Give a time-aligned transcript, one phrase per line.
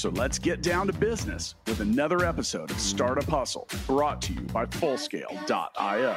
[0.00, 4.40] So let's get down to business with another episode of Startup Hustle brought to you
[4.40, 6.16] by Fullscale.io.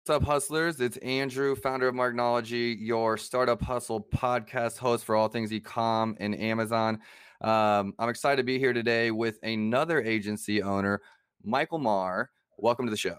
[0.00, 0.80] What's up, hustlers?
[0.80, 6.34] It's Andrew, founder of Marknology, your startup hustle podcast host for all things ecom and
[6.34, 6.98] Amazon.
[7.40, 11.00] Um, I'm excited to be here today with another agency owner,
[11.44, 12.30] Michael Marr.
[12.58, 13.18] Welcome to the show.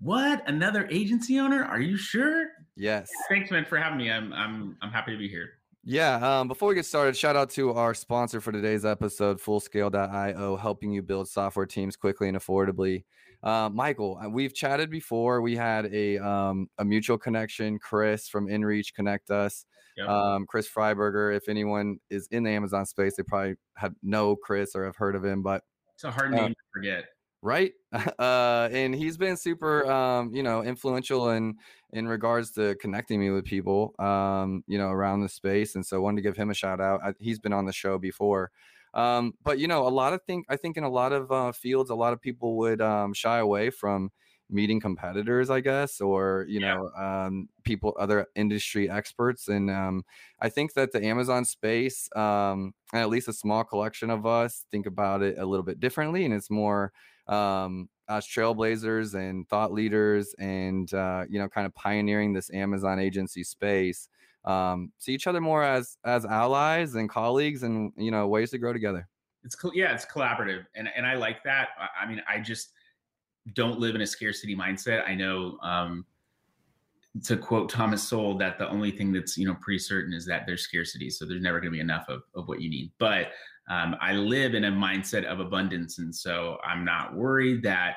[0.00, 0.48] What?
[0.48, 1.64] Another agency owner?
[1.64, 2.46] Are you sure?
[2.76, 3.08] Yes.
[3.28, 4.10] Thanks, man, for having me.
[4.10, 5.50] I'm I'm I'm happy to be here.
[5.84, 6.16] Yeah.
[6.40, 10.92] Um, before we get started, shout out to our sponsor for today's episode, Fullscale.io, helping
[10.92, 13.04] you build software teams quickly and affordably.
[13.42, 15.40] Uh, Michael, uh, we've chatted before.
[15.40, 17.78] We had a um, a mutual connection.
[17.78, 19.64] Chris from InReach connect us.
[19.96, 20.08] Yep.
[20.08, 21.34] Um, Chris Freiberger.
[21.36, 25.14] If anyone is in the Amazon space, they probably have know Chris or have heard
[25.16, 25.42] of him.
[25.42, 25.62] But
[25.94, 27.04] It's a hard Uh, name to forget.
[27.42, 27.72] Right?
[28.18, 31.56] Uh and he's been super um you know influential in
[31.92, 35.96] in regards to connecting me with people um you know around the space and so
[35.96, 37.00] I wanted to give him a shout out.
[37.02, 38.50] I, he's been on the show before.
[38.94, 41.52] Um but you know a lot of think i think in a lot of uh,
[41.52, 44.10] fields a lot of people would um shy away from
[44.52, 46.74] meeting competitors i guess or you Yeah.
[46.74, 50.02] know um people other industry experts and um
[50.40, 54.66] i think that the amazon space um and at least a small collection of us
[54.72, 56.92] think about it a little bit differently and it's more
[57.30, 62.98] um, as trailblazers and thought leaders and uh, you know kind of pioneering this amazon
[62.98, 64.08] agency space
[64.44, 68.58] um, see each other more as as allies and colleagues and you know ways to
[68.58, 69.06] grow together
[69.44, 71.68] It's col- yeah, it's collaborative, and and I like that.
[71.78, 72.72] I, I mean, I just
[73.54, 75.08] don't live in a scarcity mindset.
[75.08, 76.04] I know, um,
[77.24, 80.44] to quote Thomas Sowell, that the only thing that's you know pretty certain is that
[80.46, 81.08] there's scarcity.
[81.10, 82.92] So there's never going to be enough of of what you need.
[82.98, 83.32] But
[83.70, 87.94] um, I live in a mindset of abundance, and so I'm not worried that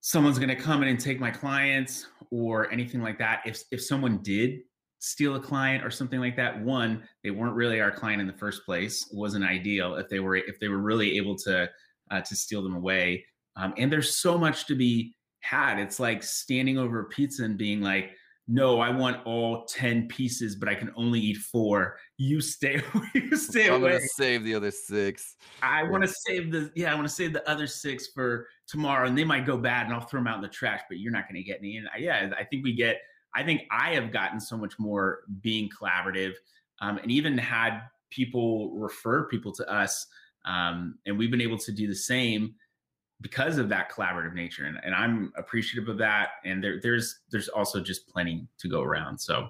[0.00, 3.42] someone's going to come in and take my clients or anything like that.
[3.44, 4.60] If if someone did
[5.00, 8.32] steal a client or something like that, one, they weren't really our client in the
[8.38, 9.06] first place.
[9.10, 11.68] It wasn't ideal if they were if they were really able to
[12.12, 13.24] uh, to steal them away.
[13.56, 15.80] Um, and there's so much to be had.
[15.80, 18.12] It's like standing over a pizza and being like,
[18.48, 21.98] "No, I want all ten pieces, but I can only eat four.
[22.16, 22.82] You stay,
[23.14, 26.90] you stay i'm away." gonna save the other six I want to save the yeah,
[26.90, 29.94] I want to save the other six for tomorrow, and they might go bad, and
[29.94, 30.80] I'll throw them out in the trash.
[30.88, 31.76] But you're not to get any.
[31.76, 33.00] And I- yeah, I think we get.
[33.34, 36.32] I think I have gotten so much more being collaborative,
[36.80, 40.06] um, and even had people refer people to us,
[40.46, 42.54] um, and we've been able to do the same
[43.20, 46.30] because of that collaborative nature, and, and I'm appreciative of that.
[46.44, 49.18] And there, there's there's also just plenty to go around.
[49.18, 49.48] So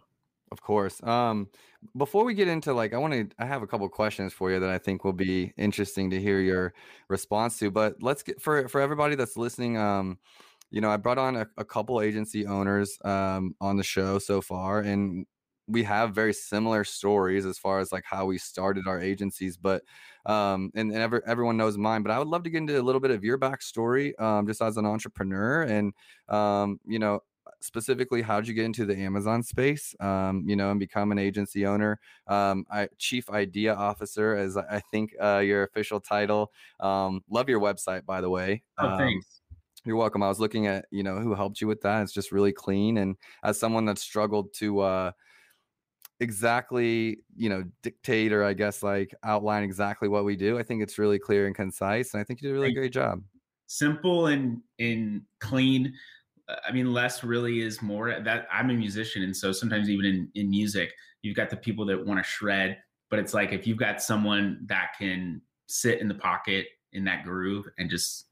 [0.50, 1.02] Of course.
[1.02, 1.48] Um,
[1.96, 4.58] before we get into like, I want to, I have a couple questions for you
[4.60, 6.74] that I think will be interesting to hear your
[7.08, 7.70] response to.
[7.70, 9.76] But let's get for for everybody that's listening.
[9.76, 10.18] Um,
[10.70, 14.40] you know, I brought on a, a couple agency owners um on the show so
[14.40, 15.26] far, and
[15.68, 19.56] we have very similar stories as far as like how we started our agencies.
[19.56, 19.84] But
[20.26, 22.02] um, and, and every, everyone knows mine.
[22.02, 24.60] But I would love to get into a little bit of your backstory, um, just
[24.62, 25.92] as an entrepreneur, and
[26.28, 27.20] um, you know,
[27.60, 31.66] specifically how'd you get into the amazon space um, you know and become an agency
[31.66, 37.24] owner um, I, chief idea officer as i I think uh, your official title um,
[37.28, 39.40] love your website by the way oh, Um, thanks.
[39.84, 42.32] you're welcome i was looking at you know who helped you with that it's just
[42.32, 45.12] really clean and as someone that struggled to uh,
[46.20, 50.82] exactly you know dictate or i guess like outline exactly what we do i think
[50.82, 53.22] it's really clear and concise and i think you did a really great job.
[53.66, 55.92] simple and and clean
[56.48, 60.04] Uh, i mean less really is more that i'm a musician and so sometimes even
[60.04, 60.92] in in music
[61.22, 62.78] you've got the people that want to shred
[63.10, 67.22] but it's like if you've got someone that can sit in the pocket in that
[67.22, 68.26] groove and just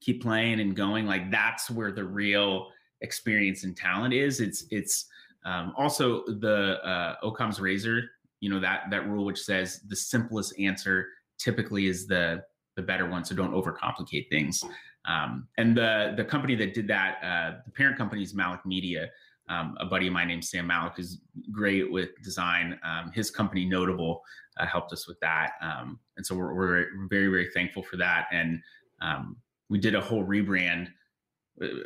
[0.00, 2.68] keep playing and going like that's where the real
[3.00, 5.06] experience and talent is it's it's
[5.44, 8.02] um, also the uh, Occam's razor
[8.40, 11.08] you know that that rule which says the simplest answer
[11.38, 12.42] typically is the
[12.76, 14.62] the better one so don't overcomplicate things.
[15.04, 19.08] Um, and the the company that did that uh, the parent company is malik media.
[19.48, 21.20] Um, a buddy of mine named sam malik is
[21.50, 22.78] great with design.
[22.84, 24.22] Um, his company notable
[24.58, 25.52] uh, helped us with that.
[25.62, 28.26] Um, and so we're, we're very very thankful for that.
[28.30, 28.60] And
[29.00, 29.36] um,
[29.68, 30.88] we did a whole rebrand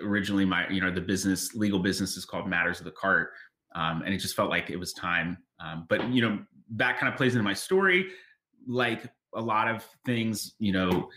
[0.03, 3.31] originally my you know the business legal business is called matters of the cart
[3.75, 6.39] um, and it just felt like it was time um, but you know
[6.75, 8.11] that kind of plays into my story
[8.67, 11.09] like a lot of things, you know,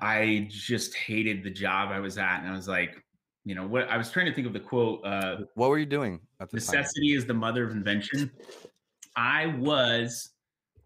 [0.00, 2.96] I just hated the job I was at, and I was like,
[3.44, 5.04] you know, what I was trying to think of the quote.
[5.04, 7.18] Uh, what were you doing at the Necessity time?
[7.18, 8.30] is the mother of invention.
[9.16, 10.30] I was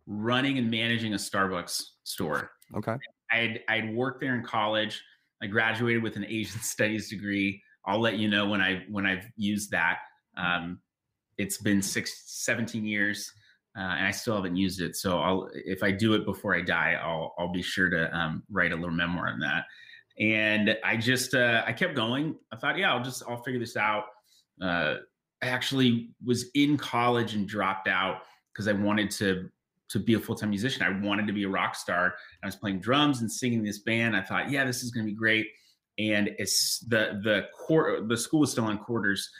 [0.06, 2.50] running and managing a Starbucks store.
[2.74, 2.96] Okay.
[3.30, 5.02] I'd I'd worked there in college.
[5.42, 7.62] I graduated with an Asian studies degree.
[7.86, 9.98] I'll let you know when I when I've used that.
[10.36, 10.80] Um,
[11.38, 13.30] it's been six, 17 years,
[13.76, 14.96] uh, and I still haven't used it.
[14.96, 18.42] So I'll if I do it before I die, I'll I'll be sure to um,
[18.50, 19.64] write a little memoir on that.
[20.18, 22.36] And I just uh, I kept going.
[22.52, 24.04] I thought, yeah, I'll just I'll figure this out.
[24.60, 24.96] Uh,
[25.42, 28.22] I actually was in college and dropped out
[28.52, 29.50] because I wanted to
[29.88, 30.82] to be a full time musician.
[30.82, 32.14] I wanted to be a rock star.
[32.42, 34.16] I was playing drums and singing this band.
[34.16, 35.46] I thought, yeah, this is going to be great.
[35.98, 38.06] And it's the the quarter.
[38.06, 39.30] The school was still on quarters.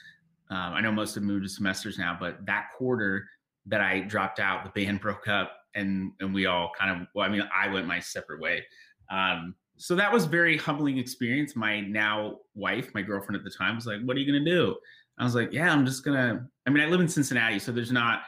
[0.49, 3.27] Um, I know most have moved to semesters now, but that quarter
[3.67, 7.09] that I dropped out, the band broke up, and and we all kind of.
[7.15, 8.65] Well, I mean, I went my separate way.
[9.11, 11.55] Um, so that was very humbling experience.
[11.55, 14.51] My now wife, my girlfriend at the time, was like, "What are you going to
[14.51, 14.77] do?"
[15.19, 17.93] I was like, "Yeah, I'm just gonna." I mean, I live in Cincinnati, so there's
[17.93, 18.23] not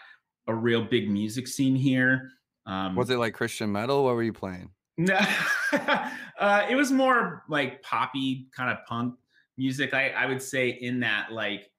[0.48, 2.30] a real big music scene here.
[2.66, 4.04] Um, was it like Christian metal?
[4.04, 4.70] What were you playing?
[4.96, 5.18] No,
[5.72, 9.14] uh, it was more like poppy kind of punk
[9.56, 9.94] music.
[9.94, 11.70] I, I would say in that like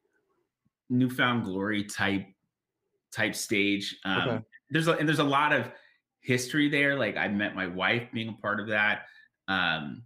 [0.90, 2.26] New Found Glory type
[3.12, 3.98] type stage.
[4.06, 4.46] Um, okay.
[4.70, 5.70] There's a, and there's a lot of
[6.22, 6.96] history there.
[6.96, 9.02] Like I met my wife being a part of that,
[9.48, 10.04] um,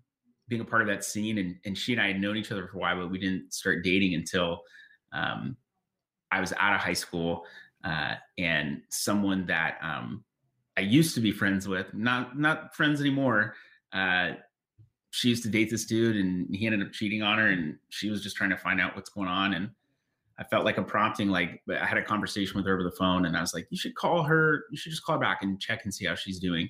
[0.47, 2.67] being a part of that scene, and and she and I had known each other
[2.67, 4.61] for a while, but we didn't start dating until
[5.11, 5.55] um,
[6.31, 7.45] I was out of high school
[7.83, 10.23] uh, and someone that um,
[10.77, 13.55] I used to be friends with, not not friends anymore.
[13.91, 14.31] Uh,
[15.11, 18.09] she used to date this dude, and he ended up cheating on her, and she
[18.09, 19.53] was just trying to find out what's going on.
[19.53, 19.69] And
[20.39, 23.25] I felt like a prompting, like I had a conversation with her over the phone,
[23.25, 24.63] and I was like, "You should call her.
[24.71, 26.69] You should just call her back and check and see how she's doing."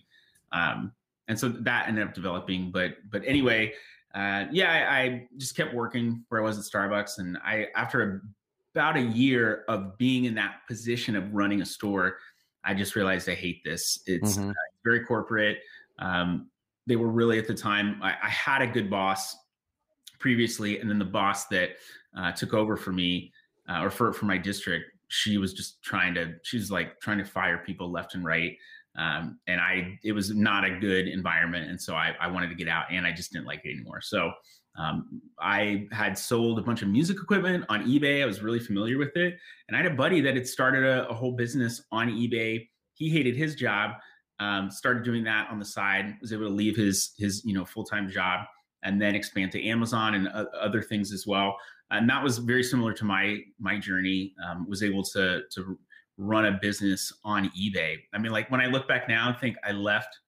[0.52, 0.92] Um,
[1.28, 2.72] and so that ended up developing.
[2.72, 3.74] But but anyway,
[4.14, 8.24] uh, yeah, I, I, just kept working where I was at Starbucks, and I after
[8.74, 12.18] about a year of being in that position of running a store,
[12.64, 14.00] I just realized I hate this.
[14.08, 14.50] It's mm-hmm.
[14.50, 14.54] uh,
[14.84, 15.60] very corporate.
[16.00, 16.50] Um,
[16.88, 18.00] they were really at the time.
[18.02, 19.36] I, I, had a good boss
[20.20, 21.72] previously, and then the boss that
[22.18, 23.32] uh, took over for me
[23.70, 26.34] uh, or for for my district, she was just trying to.
[26.44, 28.58] She was like trying to fire people left and right.
[28.96, 32.56] Um, and I, it was not a good environment, and so I, I wanted to
[32.56, 34.02] get out, and I just didn't like it anymore.
[34.02, 34.32] So
[34.78, 38.24] um, I had sold a bunch of music equipment on eBay.
[38.24, 39.38] I was really familiar with it.
[39.68, 42.68] And I had a buddy that had started a, a whole business on eBay.
[42.96, 43.92] He hated his job,
[44.40, 47.66] um, started doing that on the side, was able to leave his, his you know,
[47.66, 48.46] full-time job
[48.84, 51.56] and then expand to Amazon and uh, other things as well.
[51.92, 55.78] And that was very similar to my, my journey, um, was able to, to
[56.18, 57.98] run a business on eBay.
[58.14, 60.20] I mean, like when I look back now, I think I left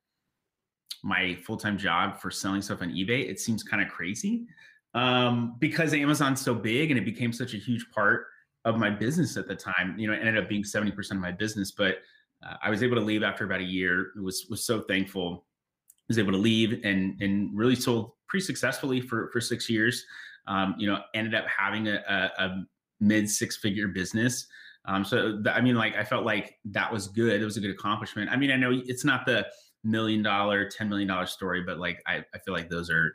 [1.05, 4.47] my full-time job for selling stuff on ebay it seems kind of crazy.
[4.95, 8.27] Um, because amazon's so big and it became such a huge part
[8.63, 11.31] of my business at the time you know it ended up being 70% of my
[11.31, 11.97] business but
[12.45, 15.45] uh, i was able to leave after about a year was was so thankful.
[15.91, 20.05] I was able to leave and and really sold pretty successfully for for six years.
[20.47, 22.65] Um, you know ended up having a, a, a
[22.99, 24.47] mid six figure business.
[24.87, 27.41] Um, so th- i mean like i felt like that was good.
[27.41, 28.29] It was a good accomplishment.
[28.31, 29.47] I mean i know it's not the
[29.85, 33.13] million dollar, $10 million story, but like I, I feel like those are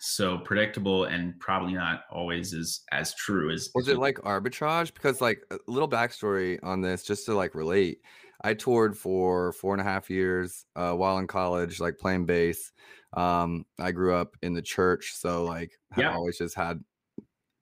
[0.00, 4.94] so predictable and probably not always as as true as was it like arbitrage?
[4.94, 7.98] Because like a little backstory on this just to like relate
[8.42, 12.72] i toured for four and a half years uh, while in college like playing bass.
[13.12, 16.82] Um, i grew up in the church so like i always just had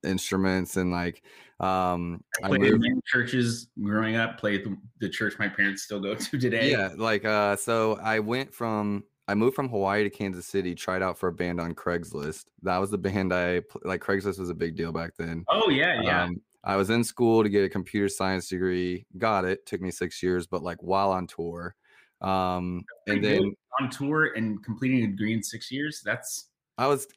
[0.05, 1.23] instruments and like
[1.61, 6.01] um I played I in churches growing up played the, the church my parents still
[6.01, 6.71] go to today.
[6.71, 11.03] Yeah like uh so i went from i moved from hawaii to kansas city tried
[11.03, 12.45] out for a band on craigslist.
[12.63, 15.45] That was the band i like craigslist was a big deal back then.
[15.49, 16.25] Oh yeah yeah.
[16.25, 19.91] Um, i was in school to get a computer science degree got it took me
[19.91, 21.75] six years but like while on tour
[22.21, 26.03] um and then on tour and completing a degree in six years?
[26.05, 27.09] That's I was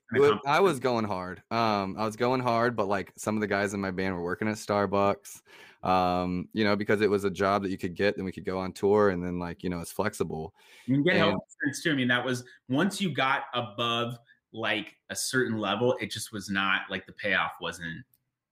[0.48, 1.44] I was going hard.
[1.52, 4.24] Um, I was going hard, but like some of the guys in my band were
[4.24, 5.42] working at Starbucks.
[5.84, 8.46] Um, you know, because it was a job that you could get, then we could
[8.46, 10.56] go on tour, and then like you know, it's flexible.
[10.88, 11.92] You can get and, health insurance too.
[11.92, 14.18] I mean, that was once you got above
[14.52, 18.04] like a certain level, it just was not like the payoff wasn't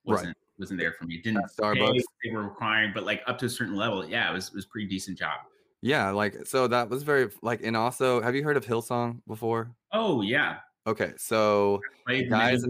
[0.05, 0.35] wasn't right.
[0.59, 1.15] wasn't there for me.
[1.15, 4.29] It didn't at Starbucks they were requiring, but like up to a certain level, yeah,
[4.29, 5.39] it was it was pretty decent job.
[5.81, 9.71] Yeah, like so that was very like, and also, have you heard of Hillsong before?
[9.91, 10.57] Oh yeah,
[10.87, 11.81] Okay, so
[12.29, 12.63] guys,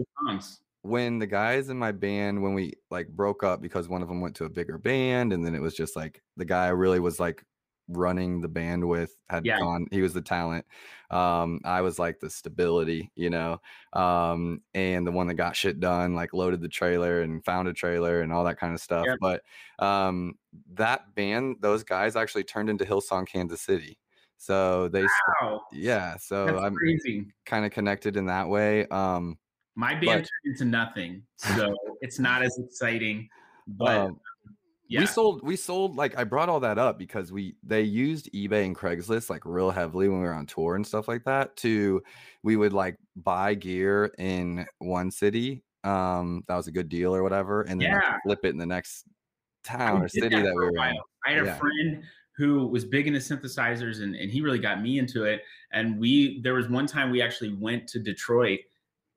[0.82, 4.20] when the guys in my band when we like broke up because one of them
[4.20, 7.20] went to a bigger band, and then it was just like the guy really was
[7.20, 7.44] like
[7.88, 9.58] running the bandwidth had Yeah.
[9.58, 10.64] gone he was the talent
[11.10, 13.60] um i was like the stability you know
[13.94, 17.72] um and the one that got shit done like loaded the trailer and found a
[17.72, 19.18] trailer and all that kind of stuff Yep.
[19.20, 19.42] but
[19.84, 20.34] um
[20.74, 23.98] that band those guys actually turned into hillsong kansas city
[24.42, 25.04] so they
[25.42, 27.26] Wow, yeah so that's i'm crazy.
[27.44, 29.38] kind of connected in that way um
[29.76, 33.28] My band but- turned into nothing, so it's not as exciting.
[33.68, 34.20] But um,
[34.88, 38.28] yeah, we sold we sold like i brought all that up because we they used
[38.34, 41.54] ebay and craigslist like real heavily when we were on tour and stuff like that
[41.58, 42.02] to
[42.42, 47.22] we would like buy gear in one city um that was a good deal or
[47.22, 48.16] whatever and then like, Yeah.
[48.24, 49.04] flip it in the next
[49.68, 50.96] I town or city that, for we were in.
[51.26, 51.54] I had Yeah.
[51.56, 52.02] a friend
[52.40, 55.42] who was big into synthesizers and, and he really got me into it.
[55.72, 58.60] And we there was one time we actually went to Detroit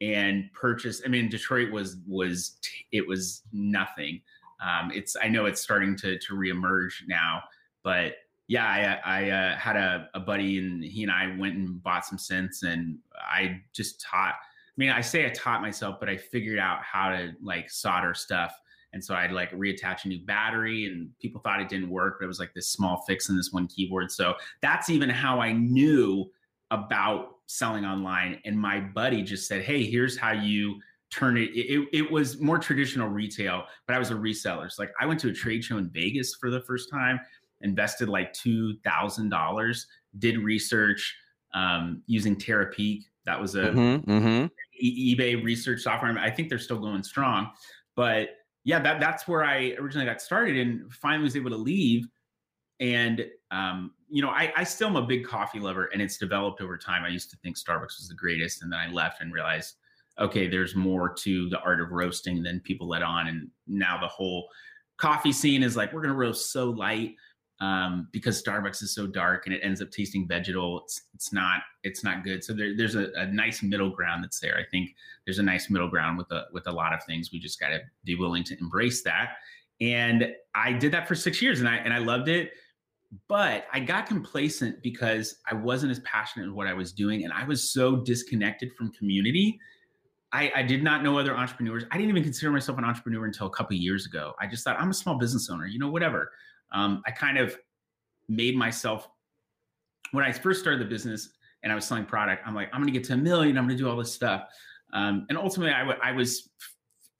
[0.01, 1.03] and purchased.
[1.06, 2.58] I mean, Detroit was was
[2.92, 4.20] it was nothing.
[4.62, 7.44] Um, it's I know it's starting to to reemerge now,
[7.82, 8.15] but
[8.50, 12.06] yeah, I, I uh, had a, a buddy and he and I went and bought
[12.06, 14.34] some synths and I just taught.
[14.36, 18.13] I mean, I say I taught myself, but I figured out how to like solder
[18.13, 18.60] stuff
[18.94, 22.26] and so I'd like reattach a new battery, and people thought it didn't work, but
[22.26, 24.12] it was like this small fix in this one keyboard.
[24.12, 26.32] So that's even how I knew
[26.72, 28.40] about selling online.
[28.46, 30.80] And my buddy just said, Hey, here's how you
[31.12, 31.50] turn it.
[31.52, 34.72] It, it, it was more traditional retail, but I was a reseller.
[34.72, 37.20] So like I went to a trade show in Vegas for the first time,
[37.62, 39.86] invested like $2,000,
[40.20, 41.16] did research
[41.54, 43.04] um, using Terapeak.
[43.26, 44.52] That was a Mhm, mhm.
[44.80, 46.18] e- eBay research software.
[46.18, 47.52] I think they're still going strong,
[47.96, 48.30] but
[48.63, 52.08] yeah, that that's where I originally got started and finally was able to leave.
[52.79, 56.62] And um, you know, I, I still am a big coffee lover, and it's developed
[56.62, 57.03] over time.
[57.03, 59.75] I used to think Starbucks was the greatest, and then I left and realized,
[60.20, 63.27] okay, there's more to the art of roasting than people let on.
[63.27, 64.48] And now the whole
[64.98, 67.15] coffee scene is like we're gonna roast so light
[67.63, 70.82] um, because Starbucks is so dark and it ends up tasting vegetal.
[70.82, 72.43] It's it's not it's not good.
[72.43, 74.58] So there, there's a, a nice middle ground that's there.
[74.58, 74.93] I think
[75.25, 77.29] there's a nice middle ground with a with a lot of things.
[77.32, 79.36] We just got to be willing to embrace that.
[79.79, 82.51] And I did that for six years, and I and I loved it.
[83.29, 87.32] But I got complacent because I wasn't as passionate in what I was doing, and
[87.32, 89.58] I was so disconnected from community.
[90.34, 91.84] I, I did not know other entrepreneurs.
[91.91, 94.34] I didn't even consider myself an entrepreneur until a couple years ago.
[94.41, 96.32] I just thought I'm a small business owner, you know, whatever.
[96.74, 97.58] Um, I kind of
[98.27, 99.08] made myself
[100.12, 101.30] when I first started the business
[101.63, 102.44] and I was selling product.
[102.46, 103.58] I'm like, I'm going to get to a million.
[103.58, 104.48] I'm going to do all this stuff.
[104.94, 106.50] Um, and ultimately, I, w- I was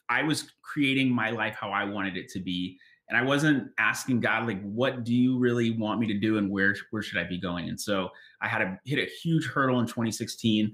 [0.10, 2.77] I was creating my life how I wanted it to be,
[3.10, 6.51] and I wasn't asking God like, what do you really want me to do, and
[6.51, 7.69] where where should I be going?
[7.69, 8.10] And so
[8.41, 10.72] I had to hit a huge hurdle in 2016.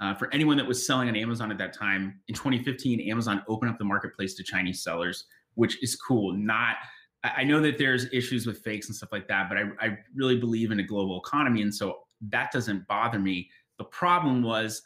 [0.00, 3.70] Uh, for anyone that was selling on Amazon at that time, in 2015, Amazon opened
[3.70, 6.32] up the marketplace to Chinese sellers, which is cool.
[6.32, 6.76] Not
[7.24, 10.36] I know that there's issues with fakes and stuff like that, but I, I really
[10.38, 12.00] believe in a global economy, and so
[12.30, 13.48] that doesn't bother me.
[13.78, 14.82] The problem was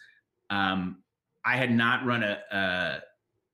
[0.51, 1.03] um,
[1.45, 3.01] I had not run a, a,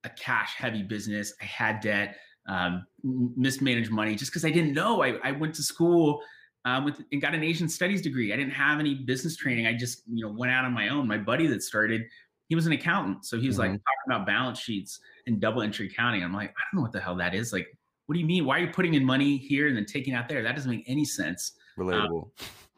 [0.03, 1.33] a cash heavy business.
[1.41, 5.01] I had debt, um, mismanaged money just because I didn't know.
[5.01, 6.21] I, I went to school
[6.65, 8.33] um, with and got an Asian studies degree.
[8.33, 9.67] I didn't have any business training.
[9.67, 11.07] I just you know went out on my own.
[11.07, 12.03] My buddy that started,
[12.49, 13.79] he was an accountant, so he was like Mhm.
[13.79, 16.23] talking about balance sheets and double entry accounting.
[16.23, 17.53] I'm like, I don't know what the hell that is.
[17.53, 17.67] Like,
[18.05, 18.45] what do you mean?
[18.45, 20.43] Why are you putting in money here and then taking out there?
[20.43, 21.53] That doesn't make any sense.
[21.77, 22.29] relatable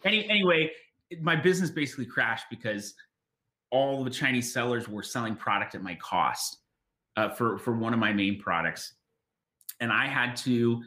[0.03, 0.71] Any, anyway,
[1.21, 2.93] my business basically crashed because
[3.71, 6.59] all the Chinese sellers were selling product at my cost
[7.17, 8.93] uh, for for one of my main products,
[9.79, 10.83] and I had to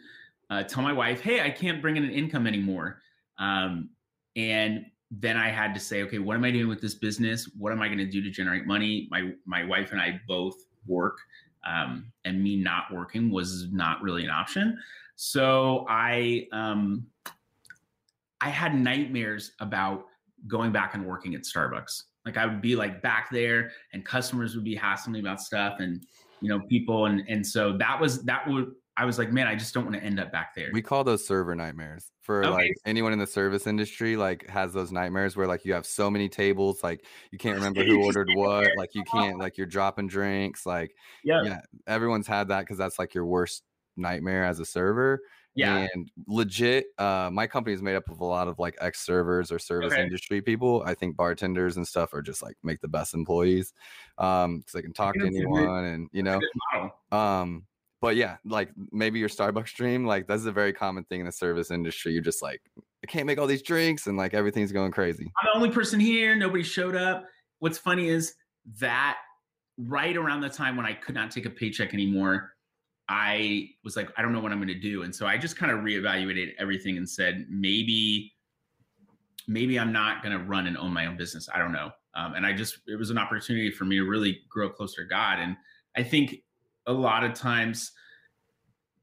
[0.50, 3.02] uh, tell my wife, "Hey, I can't bring in an income anymore."
[3.38, 3.90] Um,
[4.36, 7.50] and then I had to say, "Okay, what am I doing with this business?
[7.58, 10.56] What am I going to do to generate money?" My my wife and I both
[10.86, 11.18] work,
[11.66, 14.78] um, and me not working was not really an option.
[15.16, 17.06] So I um,
[18.40, 20.06] I had nightmares about
[20.46, 22.04] going back and working at Starbucks.
[22.24, 25.76] Like I would be like back there and customers would be hassling me about stuff
[25.80, 26.04] and
[26.40, 29.54] you know people and and so that was that would I was like man I
[29.54, 30.70] just don't want to end up back there.
[30.72, 32.50] we call those server nightmares for Okay.
[32.52, 36.10] like anyone in the service industry like has those nightmares where like you have so
[36.10, 40.08] many tables like you can't remember who ordered what like you can't like you're dropping
[40.08, 43.62] drinks like yeah, yeah everyone's had that because that's like your worst
[43.96, 45.20] nightmare as a server
[45.54, 49.00] yeah, and legit uh my company is made up of a lot of like ex
[49.04, 50.02] servers or service Okay.
[50.04, 53.72] industry people i think bartenders and stuff are just like make the best employees
[54.18, 56.40] um because they can talk to that's a good- anyone and you know
[57.10, 57.66] um
[58.00, 61.32] but yeah like maybe your starbucks dream like that's a very common thing in the
[61.32, 62.60] service industry you're just like
[63.02, 66.00] i can't make all these drinks and like everything's going crazy I'm the only person
[66.00, 66.34] here.
[66.34, 67.24] Nobody showed up.
[67.60, 68.34] What's funny is
[68.80, 69.18] that
[69.78, 72.52] right around the time when I could not take a paycheck anymore,
[73.08, 75.02] I was like, I don't know what I'm going to do.
[75.02, 78.34] And so I just kind of reevaluated everything and said, maybe,
[79.46, 81.48] maybe I'm not going to run and own my own business.
[81.52, 81.90] I don't know.
[82.14, 85.08] Um, and I just, it was an opportunity for me to really grow closer to
[85.08, 85.38] God.
[85.38, 85.56] And
[85.96, 86.42] I think
[86.88, 87.92] a lot of times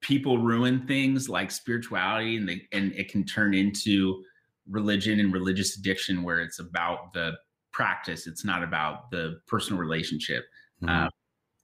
[0.01, 4.21] people ruin things like spirituality and they, and it can turn into
[4.69, 7.31] religion and religious addiction where it's about the
[7.71, 8.27] practice.
[8.27, 10.43] It's not about the personal relationship.
[10.83, 11.05] Mm-hmm.
[11.05, 11.09] Uh,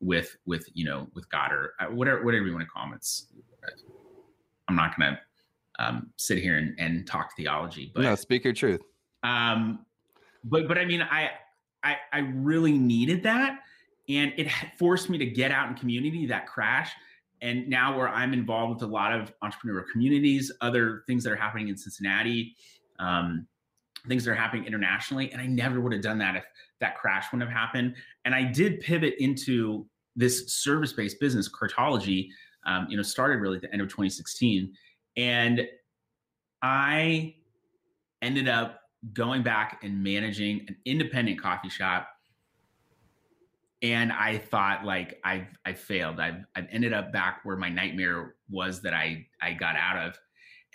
[0.01, 2.94] with with you know with God or uh, whatever whatever you want to call them.
[2.96, 3.28] It's
[4.68, 8.54] I'm not going to um, sit here and, and talk theology, but no, speak your
[8.54, 8.82] truth.
[9.24, 9.86] Um,
[10.44, 11.32] but but I mean, I
[11.84, 13.60] I I really needed that,
[14.18, 16.25] and it forced me to get out in community.
[16.25, 16.91] That crash,
[17.41, 21.38] and now where I'm involved with a lot of entrepreneurial communities, other things that are
[21.38, 22.56] happening in Cincinnati.
[23.00, 23.48] Um,
[24.08, 25.32] things that are happening internationally.
[25.32, 26.44] And I never would have done that if
[26.80, 27.96] that crash wouldn't have happened.
[28.25, 32.30] And I did pivot into this service-based business, Cartology,
[32.65, 34.74] um, you know, started really at the end of 2016,
[35.18, 35.68] and
[36.62, 37.36] I
[38.22, 38.82] ended up
[39.13, 42.10] going back and managing an independent coffee shop.
[43.82, 46.20] And I thought like I've I failed.
[46.20, 50.20] I've I've ended up back where my nightmare was that I I got out of.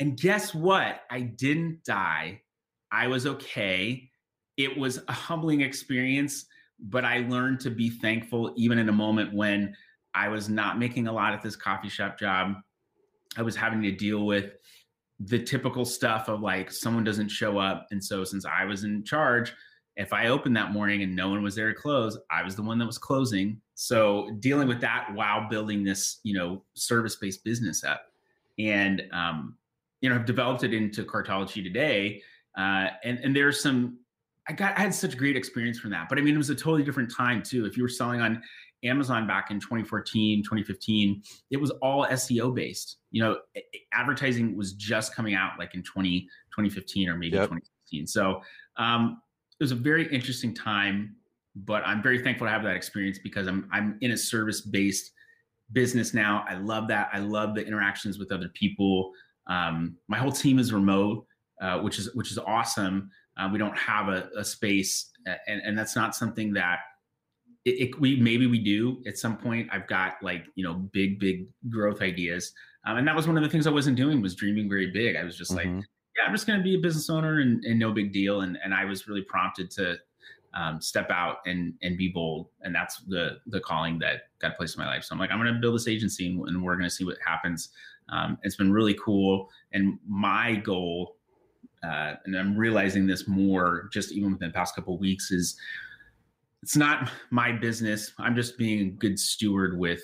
[0.00, 1.00] And guess what?
[1.10, 2.42] I didn't die.
[2.92, 4.10] I was okay.
[4.56, 6.46] It was a humbling experience
[6.78, 9.74] but I learned to be thankful even in a moment when
[10.14, 12.54] I was not making a lot at this coffee shop job.
[13.36, 14.52] I was having to deal with
[15.18, 17.86] the typical stuff of like someone doesn't show up.
[17.90, 19.52] And so since I was in charge,
[19.96, 22.62] if I opened that morning and no one was there to close, I was the
[22.62, 23.60] one that was closing.
[23.74, 28.02] So dealing with that while building this, you know, service-based business up.
[28.58, 29.56] And um,
[30.00, 32.22] you know, I've developed it into Cartology today.
[32.56, 33.98] Uh, and and there's some
[34.48, 36.08] I got I had such great experience from that.
[36.08, 37.64] But I mean, it was a totally different time too.
[37.64, 38.42] If you were selling on
[38.84, 42.98] Amazon back in 2014, 2015, it was all SEO based.
[43.10, 43.38] You know,
[43.92, 47.44] advertising was just coming out like in 20, 2015 or maybe yep.
[47.44, 48.06] 2016.
[48.06, 48.42] So
[48.76, 49.20] um,
[49.58, 51.16] it was a very interesting time,
[51.54, 55.12] but I'm very thankful to have that experience because I'm I'm in a service based
[55.72, 56.44] business now.
[56.48, 57.08] I love that.
[57.12, 59.12] I love the interactions with other people.
[59.48, 61.26] Um, my whole team is remote,
[61.60, 63.10] uh, which is which is awesome.
[63.38, 65.10] Uh, we don't have a, a space,
[65.46, 66.80] and, and that's not something that
[67.64, 69.68] it, it, we maybe we do at some point.
[69.72, 72.52] I've got like you know big big growth ideas,
[72.86, 75.16] um, and that was one of the things I wasn't doing was dreaming very big.
[75.16, 75.76] I was just mm-hmm.
[75.76, 75.84] like,
[76.16, 78.40] yeah, I'm just going to be a business owner and, and no big deal.
[78.42, 79.96] And and I was really prompted to
[80.54, 84.76] um, step out and and be bold, and that's the the calling that got placed
[84.76, 85.04] in my life.
[85.04, 87.16] So I'm like, I'm going to build this agency, and, we're going to see what
[87.24, 87.70] happens.
[88.08, 91.16] Um, it's been really cool, and my goal
[91.86, 95.56] uh, and I'm realizing this more just even within the past couple weeks is
[96.62, 98.12] it's not my business.
[98.18, 100.02] I'm just being a good steward with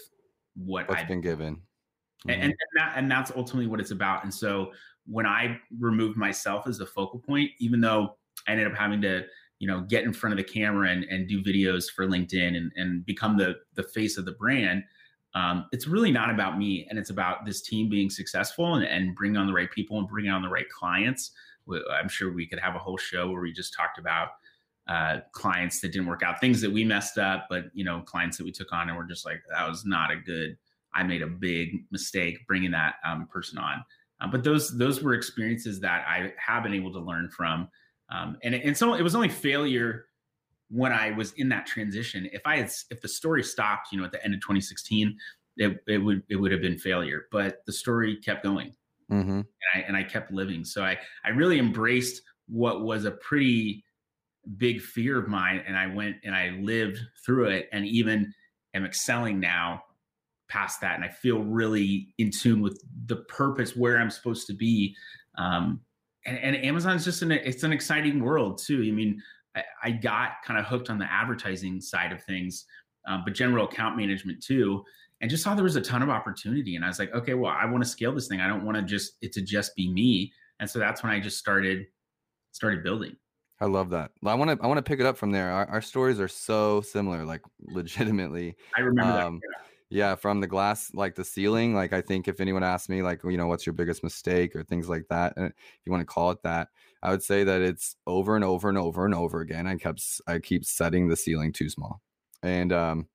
[0.54, 1.56] what What's I've been given.
[1.56, 2.30] Mm-hmm.
[2.30, 4.22] And, and, that, and that's ultimately what it's about.
[4.22, 4.72] And so
[5.06, 9.24] when I removed myself as the focal point, even though I ended up having to,
[9.58, 12.72] you know, get in front of the camera and, and do videos for LinkedIn and,
[12.76, 14.84] and become the, the face of the brand,
[15.34, 16.86] um, it's really not about me.
[16.90, 20.08] And it's about this team being successful and, and bringing on the right people and
[20.08, 21.30] bringing on the right clients.
[21.92, 24.28] I'm sure we could have a whole show where we just talked about
[24.88, 28.36] uh, clients that didn't work out, things that we messed up, but you know, clients
[28.36, 30.56] that we took on and we're just like, that was not a good.
[30.94, 33.84] I made a big mistake bringing that um, person on.
[34.22, 37.68] Uh, but those those were experiences that I have been able to learn from,
[38.10, 40.06] um, and and so it was only failure
[40.68, 42.28] when I was in that transition.
[42.32, 45.16] If I had if the story stopped, you know, at the end of 2016,
[45.56, 47.26] it, it would it would have been failure.
[47.32, 48.74] But the story kept going,
[49.10, 49.30] mm-hmm.
[49.30, 50.64] and, I, and I kept living.
[50.64, 53.84] So I I really embraced what was a pretty
[54.56, 58.32] big fear of mine, and I went and I lived through it, and even
[58.74, 59.82] am excelling now
[60.52, 64.54] past that, and I feel really in tune with the purpose where I'm supposed to
[64.54, 64.94] be.
[65.38, 65.80] Um,
[66.26, 68.84] and, and Amazon's just an it's an exciting world too.
[68.86, 69.22] I mean,
[69.56, 72.66] I, I got kind of hooked on the advertising side of things,
[73.08, 74.84] um, but general account management too
[75.22, 76.74] and just saw there was a ton of opportunity.
[76.74, 78.40] And I was like, okay, well, I want to scale this thing.
[78.40, 80.32] I don't want to just it to just be me.
[80.60, 81.86] And so that's when I just started
[82.50, 83.16] started building.
[83.60, 84.10] I love that.
[84.26, 85.50] I want to I want to pick it up from there.
[85.50, 88.56] Our, our stories are so similar, like legitimately.
[88.76, 89.48] I remember um, that.
[89.48, 89.68] Yeah.
[89.92, 91.74] Yeah, from the glass, like the ceiling.
[91.74, 94.64] Like I think if anyone asked me, like you know, what's your biggest mistake or
[94.64, 96.68] things like that, and if you want to call it that,
[97.02, 99.66] I would say that it's over and over and over and over again.
[99.66, 102.00] I kept I keep setting the ceiling too small,
[102.42, 103.08] and um,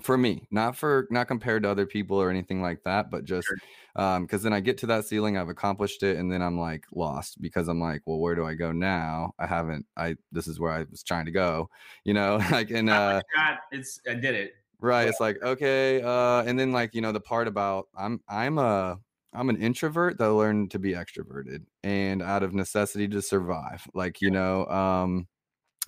[0.00, 3.46] for me not for not compared to other people or anything like that but just
[3.94, 6.86] um because then i get to that ceiling i've accomplished it and then i'm like
[6.92, 10.58] lost because i'm like well where do i go now i haven't i this is
[10.58, 11.68] where i was trying to go
[12.04, 15.08] you know like and uh God, it's i did it right.
[15.08, 16.02] It's like, okay.
[16.02, 18.98] Uh, and then like, you know, the part about I'm I'm a
[19.32, 23.86] I'm an introvert that learned to be extroverted and out of necessity to survive.
[23.94, 25.26] Like, you know, um,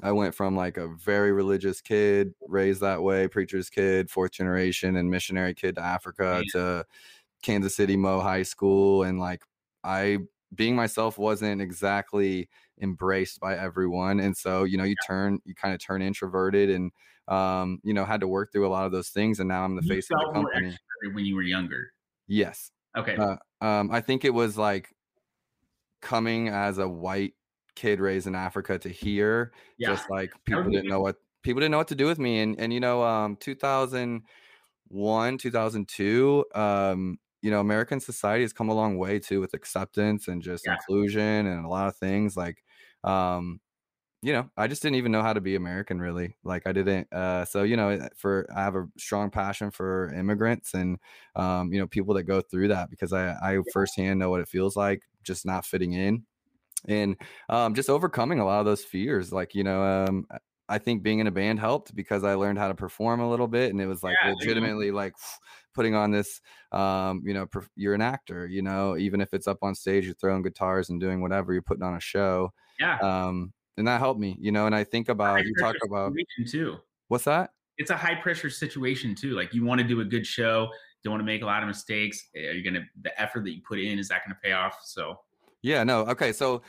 [0.02, 4.96] I went from like a very religious kid, raised that way, preacher's kid, fourth generation,
[4.96, 6.52] and missionary kid to Africa yeah.
[6.52, 6.86] to
[7.42, 9.02] Kansas City Mo High School.
[9.02, 9.42] And like,
[9.84, 10.18] I
[10.54, 12.48] being myself wasn't exactly
[12.80, 14.20] embraced by everyone.
[14.20, 16.92] And so, you know, you turn, you kind of turn introverted and,
[17.28, 19.40] um, you know, had to work through a lot of those things.
[19.40, 20.76] And now I'm the you face of the company.
[21.12, 21.92] When you were younger.
[22.26, 22.70] Yes.
[22.96, 23.16] Okay.
[23.16, 24.94] Uh, um, I think it was like
[26.00, 27.34] coming as a white
[27.74, 29.88] kid raised in Africa to here, yeah.
[29.88, 32.40] just like people didn't know what people didn't know what to do with me.
[32.40, 38.74] And and you know, um, 2001, 2002, um, you know, American society has come a
[38.74, 40.74] long way too with acceptance and just yeah.
[40.74, 42.63] inclusion and a lot of things like,
[43.04, 43.60] um,
[44.22, 46.36] you know, I just didn't even know how to be American really.
[46.44, 47.12] Like I didn't.
[47.12, 50.98] Uh, so you know, eh, for I have a strong passion for immigrants and
[51.36, 54.48] um, you know people that go through that because I I firsthand know what it
[54.48, 56.24] feels like just not fitting in
[56.86, 57.16] and
[57.48, 59.32] um, just overcoming a lot of those fears.
[59.32, 60.26] Like you know, um,
[60.68, 63.48] I think being in a band helped because I learned how to perform a little
[63.48, 65.14] bit, and it was like yeah, legitimately like
[65.74, 66.40] putting on this.
[66.72, 68.46] Um, you know, you're an actor.
[68.46, 71.62] You know, even if it's up on stage, you're throwing guitars and doing whatever, you're
[71.62, 72.52] putting on a show.
[72.78, 72.98] Yeah.
[72.98, 74.66] Um, and that helped me, you know.
[74.66, 76.12] And I think about you talk about
[76.46, 76.76] too.
[77.08, 77.50] What's that?
[77.76, 79.34] It's a high pressure situation too.
[79.34, 80.68] Like you want to do a good show,
[81.02, 82.28] don't want to make a lot of mistakes.
[82.34, 84.78] Are you gonna the effort that you put in is that gonna pay off?
[84.84, 85.20] So
[85.62, 86.62] yeah, no, okay, so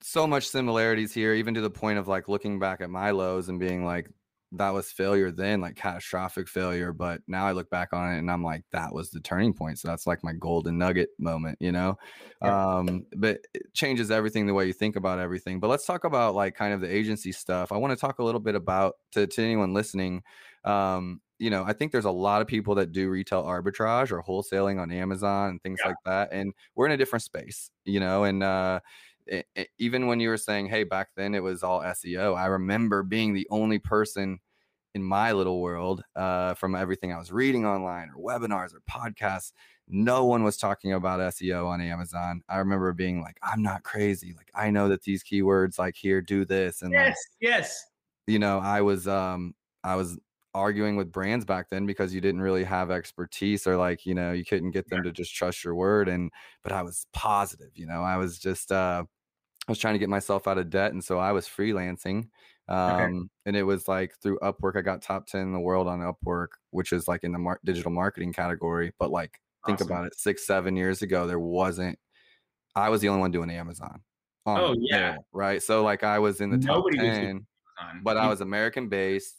[0.00, 3.48] so much similarities here, even to the point of like looking back at my lows
[3.48, 4.08] and being like,
[4.52, 6.92] that was failure then, like catastrophic failure.
[6.92, 9.78] But now I look back on it and I'm like, that was the turning point.
[9.78, 11.98] So that's like my golden nugget moment, you know?
[12.42, 12.76] Yeah.
[12.76, 15.60] Um, but it changes everything the way you think about everything.
[15.60, 17.72] But let's talk about like kind of the agency stuff.
[17.72, 20.22] I want to talk a little bit about to, to anyone listening.
[20.64, 24.22] Um, you know, I think there's a lot of people that do retail arbitrage or
[24.22, 25.88] wholesaling on Amazon and things yeah.
[25.88, 26.32] like that.
[26.32, 28.80] And we're in a different space, you know, and uh
[29.26, 32.46] it, it, even when you were saying, hey, back then it was all SEO, I
[32.46, 34.38] remember being the only person
[34.94, 39.52] in my little world uh, from everything I was reading online or webinars or podcasts.
[39.88, 42.42] No one was talking about SEO on Amazon.
[42.48, 44.32] I remember being like, I'm not crazy.
[44.36, 46.82] Like, I know that these keywords, like here, do this.
[46.82, 47.84] And yes, like, yes.
[48.26, 50.18] You know, I was, um, I was
[50.56, 54.32] arguing with brands back then because you didn't really have expertise or like you know
[54.32, 56.30] you couldn't get them to just trust your word and
[56.62, 59.04] but i was positive you know i was just uh
[59.68, 62.28] I was trying to get myself out of debt, and so I was freelancing.
[62.68, 63.28] Um, okay.
[63.46, 66.48] and it was like through Upwork, I got top ten in the world on Upwork,
[66.70, 68.92] which is like in the mar- digital marketing category.
[68.98, 69.92] But like, think awesome.
[69.92, 71.98] about it, six, seven years ago, there wasn't.
[72.74, 74.00] I was the only one doing Amazon.
[74.46, 75.62] oh yeah, there, right.
[75.62, 77.46] So like, I was in the Nobody top ten,
[78.02, 79.34] but I was American based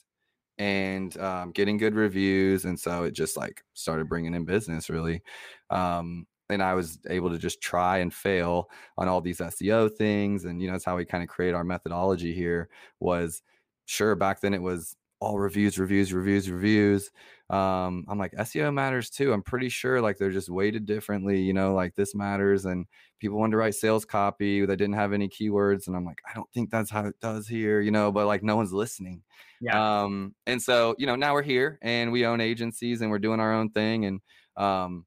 [0.57, 5.21] and um, getting good reviews, and so it just like started bringing in business really.
[5.69, 10.45] Um, and I was able to just try and fail on all these SEO things.
[10.45, 13.41] And, you know, that's how we kind of create our methodology here was
[13.85, 17.09] sure back then it was all reviews, reviews, reviews, reviews.
[17.49, 19.33] Um, I'm like, SEO matters too.
[19.33, 22.65] I'm pretty sure like they're just weighted differently, you know, like this matters.
[22.65, 22.85] And
[23.19, 25.87] people wanted to write sales copy that didn't have any keywords.
[25.87, 28.43] And I'm like, I don't think that's how it does here, you know, but like
[28.43, 29.23] no one's listening.
[29.59, 30.01] Yeah.
[30.03, 33.39] Um, and so, you know, now we're here and we own agencies and we're doing
[33.39, 34.05] our own thing.
[34.05, 34.21] And
[34.55, 35.05] um,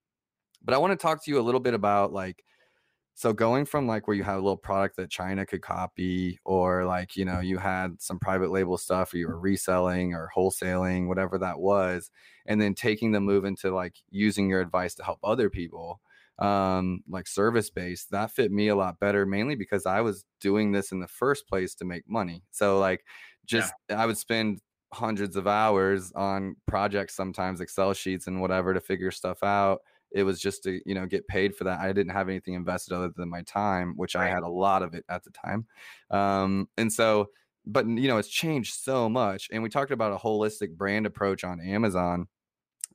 [0.63, 2.45] but I want to talk to you a little bit about like,
[3.15, 6.85] so going from like where you had a little product that China could copy, or
[6.87, 11.07] like, you know, you had some private label stuff or you were reselling or wholesaling,
[11.07, 12.11] whatever that was,
[12.47, 16.01] and then taking the move into like using your advice to help other people
[16.41, 20.73] um like service based that fit me a lot better mainly because i was doing
[20.73, 22.43] this in the first place to make money.
[22.51, 23.05] So like
[23.45, 24.03] just yeah.
[24.03, 24.61] i would spend
[24.93, 30.25] hundreds of hours on projects sometimes excel sheets and whatever to figure stuff out it
[30.25, 31.81] was just to you know get paid for that.
[31.81, 34.27] I didn't have anything invested other than my time which right.
[34.27, 35.67] i had a lot of it at the time.
[36.11, 37.29] Um, and so
[37.67, 41.45] but you know it's changed so much and we talked about a holistic brand approach
[41.45, 42.27] on amazon.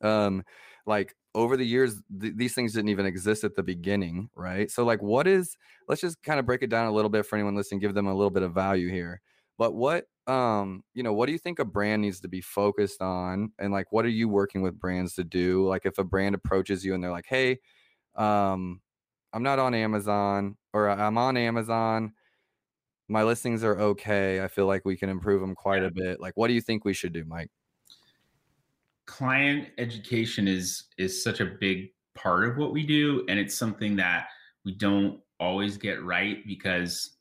[0.02, 0.44] Um
[0.86, 4.70] like over the years th- these things didn't even exist at the beginning right?
[4.70, 5.56] So like what is
[5.88, 8.06] let's just kind of break it down a little bit for anyone listening give them
[8.06, 9.20] a little bit of value here
[9.58, 13.00] but what um you know what do you think a brand needs to be focused
[13.00, 13.52] on?
[13.58, 15.66] And like what are you working with brands to do?
[15.66, 17.58] Like if a brand approaches you and they're like hey
[18.16, 18.80] um
[19.34, 22.12] i'm not on amazon or i'm on amazon.
[23.08, 24.42] My listings are okay.
[24.42, 26.18] I feel like we can improve them quite a bit.
[26.18, 27.50] Like what do you think we should do mike?
[29.06, 33.94] Client education is is such a big part of what we do and it's something
[33.96, 34.26] that
[34.64, 37.18] we don't always get right because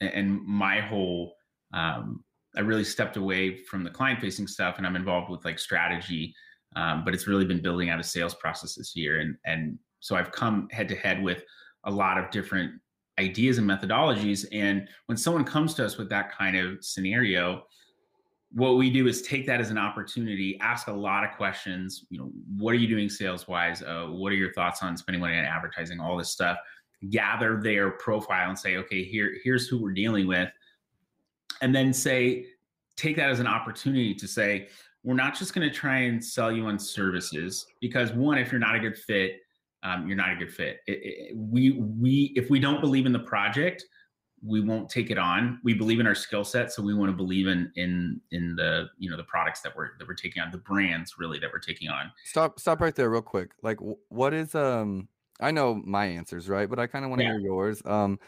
[0.00, 1.36] and my whole
[1.72, 2.24] um,
[2.56, 6.34] I really stepped away from the client facing stuff and I'm involved with like strategy.
[6.74, 9.20] Um, but it's really been building out a sales process this year.
[9.20, 11.44] And, and so I've come head to head with
[11.84, 12.72] a lot of different
[13.18, 14.46] ideas and methodologies.
[14.52, 17.64] And when someone comes to us with that kind of scenario,
[18.52, 22.04] what we do is take that as an opportunity, ask a lot of questions.
[22.10, 23.82] You know, what are you doing sales wise?
[23.82, 26.00] Uh, what are your thoughts on spending money on advertising?
[26.00, 26.58] All this stuff.
[27.10, 30.48] Gather their profile and say, okay, here, here's who we're dealing with,
[31.62, 32.46] and then say,
[32.96, 34.68] take that as an opportunity to say,
[35.04, 38.60] we're not just going to try and sell you on services because one, if you're
[38.60, 39.38] not a good fit,
[39.82, 40.80] um, you're not a good fit.
[40.86, 43.84] It, it, we we if we don't believe in the project,
[44.44, 45.60] we won't take it on.
[45.64, 48.90] We believe in our skill set, so we want to believe in in in the
[48.98, 51.58] you know the products that we're that we're taking on, the brands really that we're
[51.58, 52.12] taking on.
[52.24, 53.50] Stop stop right there, real quick.
[53.62, 55.08] Like, what is um?
[55.40, 56.70] I know my answers, right?
[56.70, 57.32] But I kind of want to yeah.
[57.32, 57.82] hear yours.
[57.84, 58.20] Um,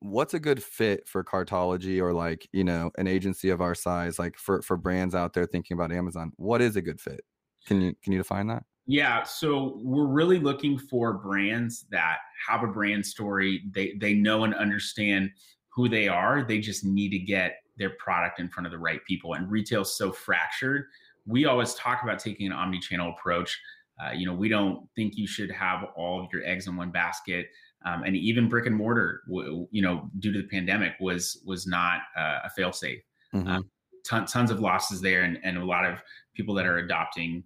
[0.00, 4.18] what's a good fit for Cartology or like you know an agency of our size,
[4.18, 6.32] like for for brands out there thinking about Amazon?
[6.36, 7.20] What is a good fit?
[7.66, 8.64] Can you can you define that?
[8.86, 13.62] Yeah, so we're really looking for brands that have a brand story.
[13.72, 15.30] They they know and understand
[15.68, 16.42] who they are.
[16.42, 19.34] They just need to get their product in front of the right people.
[19.34, 20.86] And retail is so fractured.
[21.26, 23.58] We always talk about taking an omni-channel approach.
[24.02, 26.90] Uh, you know, we don't think you should have all of your eggs in one
[26.90, 27.46] basket.
[27.86, 31.66] Um, and even brick and mortar, w- you know, due to the pandemic, was was
[31.66, 33.00] not uh, a failsafe.
[33.34, 33.48] Mm-hmm.
[33.48, 33.70] Um,
[34.06, 36.02] ton, tons of losses there, and, and a lot of
[36.34, 37.42] people that are adopting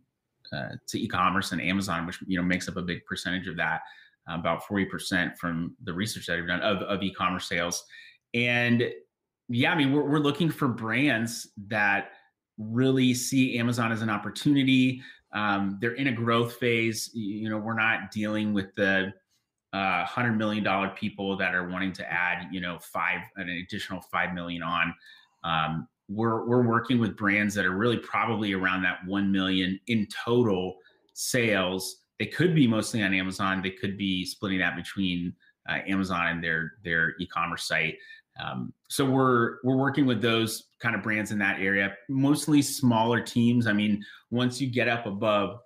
[0.52, 3.82] uh, to e-commerce and Amazon, which you know makes up a big percentage of that,
[4.28, 7.84] about forty percent from the research that I've done of, of e-commerce sales.
[8.34, 8.90] And
[9.48, 12.12] yeah, I mean, we're, we're looking for brands that
[12.58, 15.00] really see Amazon as an opportunity.
[15.32, 17.10] Um, they're in a growth phase.
[17.14, 19.12] You know, we're not dealing with the
[19.74, 24.00] uh, hundred million dollar people that are wanting to add, you know, five an additional
[24.00, 24.94] five million on.
[25.42, 30.06] Um, we're we're working with brands that are really probably around that one million in
[30.24, 30.76] total
[31.12, 32.02] sales.
[32.20, 33.62] They could be mostly on Amazon.
[33.62, 35.34] They could be splitting that between
[35.68, 37.96] uh, Amazon and their their e-commerce site.
[38.40, 43.20] Um, so we're we're working with those kind of brands in that area, mostly smaller
[43.20, 43.66] teams.
[43.66, 45.58] I mean, once you get up above,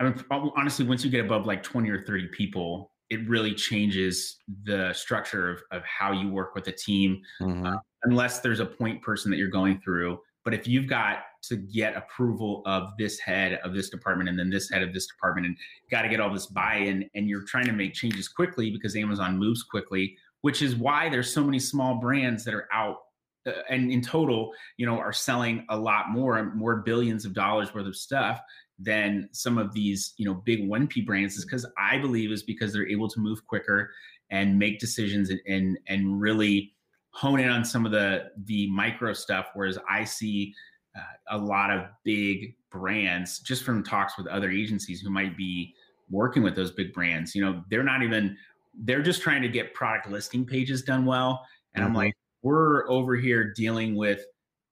[0.00, 4.38] I mean, honestly, once you get above like twenty or thirty people, it really changes
[4.64, 7.20] the structure of, of how you work with a team.
[7.40, 7.66] Mm-hmm.
[7.66, 10.20] Uh, unless there's a point person that you're going through.
[10.44, 14.50] But if you've got to get approval of this head of this department and then
[14.50, 15.56] this head of this department and
[15.90, 19.36] got to get all this buy-in and you're trying to make changes quickly because Amazon
[19.36, 22.98] moves quickly which is why there's so many small brands that are out
[23.46, 27.32] uh, and in total, you know, are selling a lot more, and more billions of
[27.32, 28.40] dollars worth of stuff
[28.78, 32.72] than some of these, you know, big 1P brands is because I believe is because
[32.72, 33.90] they're able to move quicker
[34.30, 36.74] and make decisions and, and and really
[37.10, 39.48] hone in on some of the the micro stuff.
[39.54, 40.54] Whereas I see
[40.96, 45.74] uh, a lot of big brands just from talks with other agencies who might be
[46.10, 47.34] working with those big brands.
[47.34, 48.36] You know, they're not even
[48.84, 51.44] they're just trying to get product listing pages done well.
[51.74, 51.90] And mm-hmm.
[51.90, 54.24] I'm like, we're over here dealing with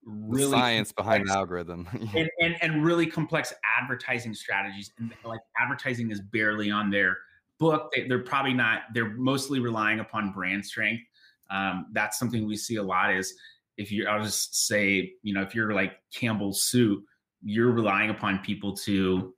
[0.07, 4.93] really the science behind the algorithm and, and, and really complex advertising strategies.
[4.99, 7.19] And like advertising is barely on their
[7.59, 7.93] book.
[7.95, 11.03] They, are probably not, they're mostly relying upon brand strength.
[11.51, 13.35] Um, that's something we see a lot is
[13.77, 17.05] if you, I'll just say, you know, if you're like Campbell's soup,
[17.43, 19.35] you're relying upon people to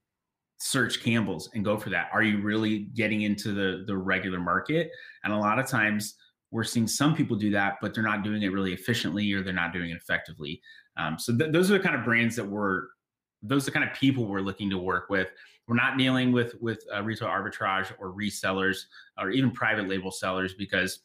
[0.59, 2.09] search Campbell's and go for that.
[2.13, 4.91] Are you really getting into the the regular market?
[5.25, 6.15] And a lot of times
[6.51, 9.53] we're seeing some people do that, but they're not doing it really efficiently or they're
[9.53, 10.61] not doing it effectively.
[10.97, 12.85] Um, so th- those are the kind of brands that we're
[13.41, 15.29] those are the kind of people we're looking to work with.
[15.69, 18.79] We're not dealing with with uh, retail arbitrage or resellers
[19.19, 21.01] or even private label sellers because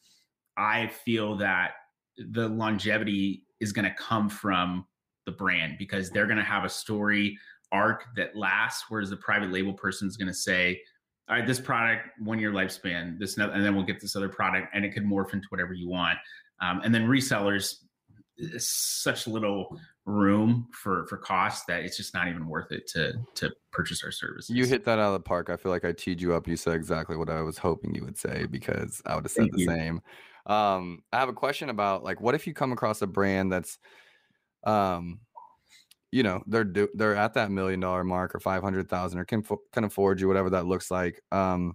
[0.56, 1.72] I feel that
[2.16, 4.86] the longevity is going to come from
[5.26, 7.38] the brand because they're going to have a story
[7.72, 10.80] arc that lasts, whereas the private label person is going to say,
[11.28, 14.68] all right, this product, one year lifespan, this, and then we'll get this other product,
[14.74, 16.18] and it could morph into whatever you want.
[16.60, 17.76] Um, and then resellers,
[18.58, 23.50] such little room for for cost that it's just not even worth it to to
[23.72, 24.54] purchase our services.
[24.54, 25.50] You hit that out of the park.
[25.50, 26.48] I feel like I teed you up.
[26.48, 29.42] You said exactly what I was hoping you would say because I would have said
[29.42, 29.66] Thank the you.
[29.66, 30.00] same.
[30.46, 33.78] Um, I have a question about like, what if you come across a brand that's
[34.64, 35.20] um
[36.14, 39.82] you know they're do, they're at that million dollar mark or 500,000 or can can
[39.82, 41.74] afford you whatever that looks like um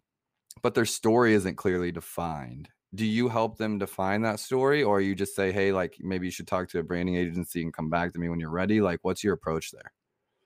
[0.62, 2.70] but their story isn't clearly defined.
[2.94, 6.32] Do you help them define that story or you just say hey like maybe you
[6.32, 9.00] should talk to a branding agency and come back to me when you're ready like
[9.02, 9.92] what's your approach there?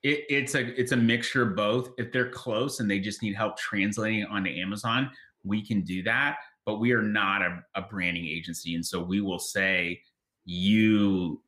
[0.01, 1.91] It, it's a it's a mixture of both.
[1.97, 5.09] If they're close and they just need help translating onto amazon
[5.43, 9.21] we can do that but we are not a, a branding agency and so we
[9.21, 10.01] will say
[10.45, 11.41] you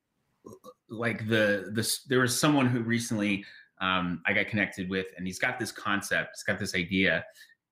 [0.98, 3.46] like the the there was someone who recently
[3.82, 7.24] um, I got connected with, and he's got this concept, he's got this idea,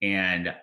[0.02, 0.54] and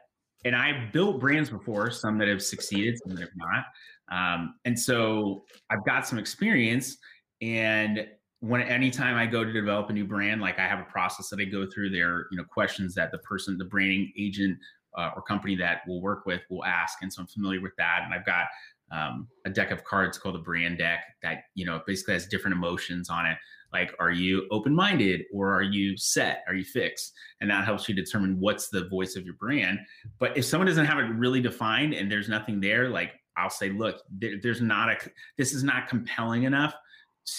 [0.44, 3.64] and I built brands before, some that have succeeded, some that have not,
[4.10, 6.96] um, and so I've got some experience.
[7.42, 8.06] And
[8.40, 11.40] when anytime I go to develop a new brand, like I have a process that
[11.40, 11.90] I go through.
[11.90, 14.58] There, you know, questions that the person, the branding agent
[14.96, 18.02] uh, or company that we'll work with will ask, and so I'm familiar with that.
[18.04, 18.46] And I've got
[18.90, 22.56] um, a deck of cards called a brand deck that you know basically has different
[22.56, 23.36] emotions on it.
[23.72, 26.42] Like are you open-minded or are you set?
[26.48, 27.12] Are you fixed?
[27.40, 29.78] And that helps you determine what's the voice of your brand.
[30.18, 33.70] But if someone doesn't have it really defined and there's nothing there like i'll say
[33.70, 34.96] look there, there's not a
[35.38, 36.74] this is not compelling enough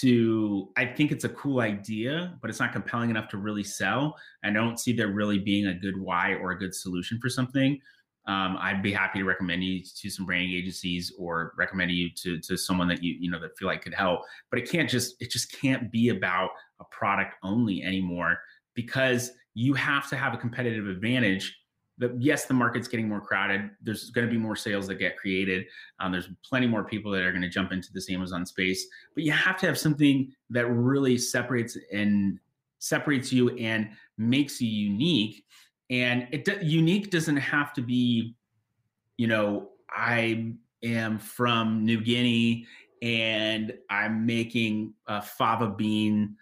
[0.00, 4.16] to i think it's a cool idea but it's not compelling enough to really sell.
[4.44, 7.78] I don't see there really being a good why or a good solution for something
[8.26, 12.38] um, I'd be happy to recommend you to some branding agencies or recommend you to
[12.40, 14.20] to someone that you you know that feel like could help.
[14.50, 18.38] But it can't just it just can't be about a product only anymore
[18.74, 21.58] because you have to have a competitive advantage.
[21.98, 23.70] That yes, the market's getting more crowded.
[23.82, 25.66] There's going to be more sales that get created.
[25.98, 28.86] Um, there's plenty more people that are going to jump into this Amazon space.
[29.14, 32.38] But you have to have something that really separates and
[32.78, 35.44] separates you and makes you unique
[35.92, 38.34] and it unique doesn't have to be
[39.16, 40.52] you know i
[40.82, 42.66] am from new guinea
[43.02, 46.34] and i'm making uh, fava bean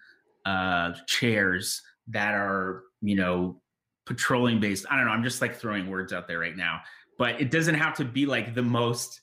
[0.46, 3.60] uh, chairs that are you know
[4.06, 4.86] petroleum based.
[4.90, 6.80] I don't know i'm just like throwing words out there right now.
[7.18, 9.20] But it doesn't have to be like the most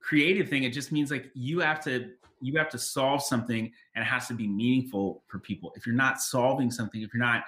[0.00, 0.62] creative thing.
[0.62, 4.26] It just means like you have to you have to solve something and it has
[4.28, 5.72] to be meaningful for people.
[5.76, 7.44] If you're not solving something if you're not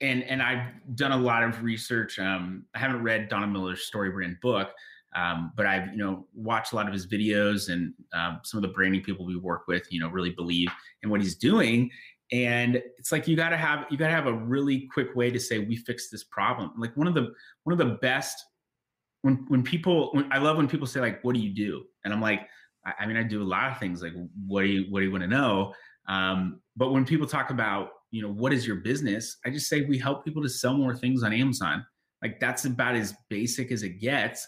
[0.00, 2.18] and and I've done a lot of research.
[2.18, 4.70] Um, I haven't read Donald Miller's Story Brand book,
[5.16, 8.62] um, but I've you know watched a lot of his videos, and um, some of
[8.62, 10.68] the branding people we work with, you know, really believe
[11.02, 11.90] in what he's doing.
[12.30, 15.30] And it's like you got to have you got to have a really quick way
[15.30, 16.72] to say we fixed this problem.
[16.76, 17.32] Like one of the
[17.64, 18.44] one of the best
[19.22, 22.12] when when people when, I love when people say like what do you do, and
[22.12, 22.46] I'm like
[22.86, 24.02] I, I mean I do a lot of things.
[24.02, 24.12] Like
[24.46, 25.72] what do you what do you want to know?
[26.06, 29.36] Um, but when people talk about you know, what is your business?
[29.44, 31.84] I just say we help people to sell more things on Amazon.
[32.22, 34.46] Like that's about as basic as it gets.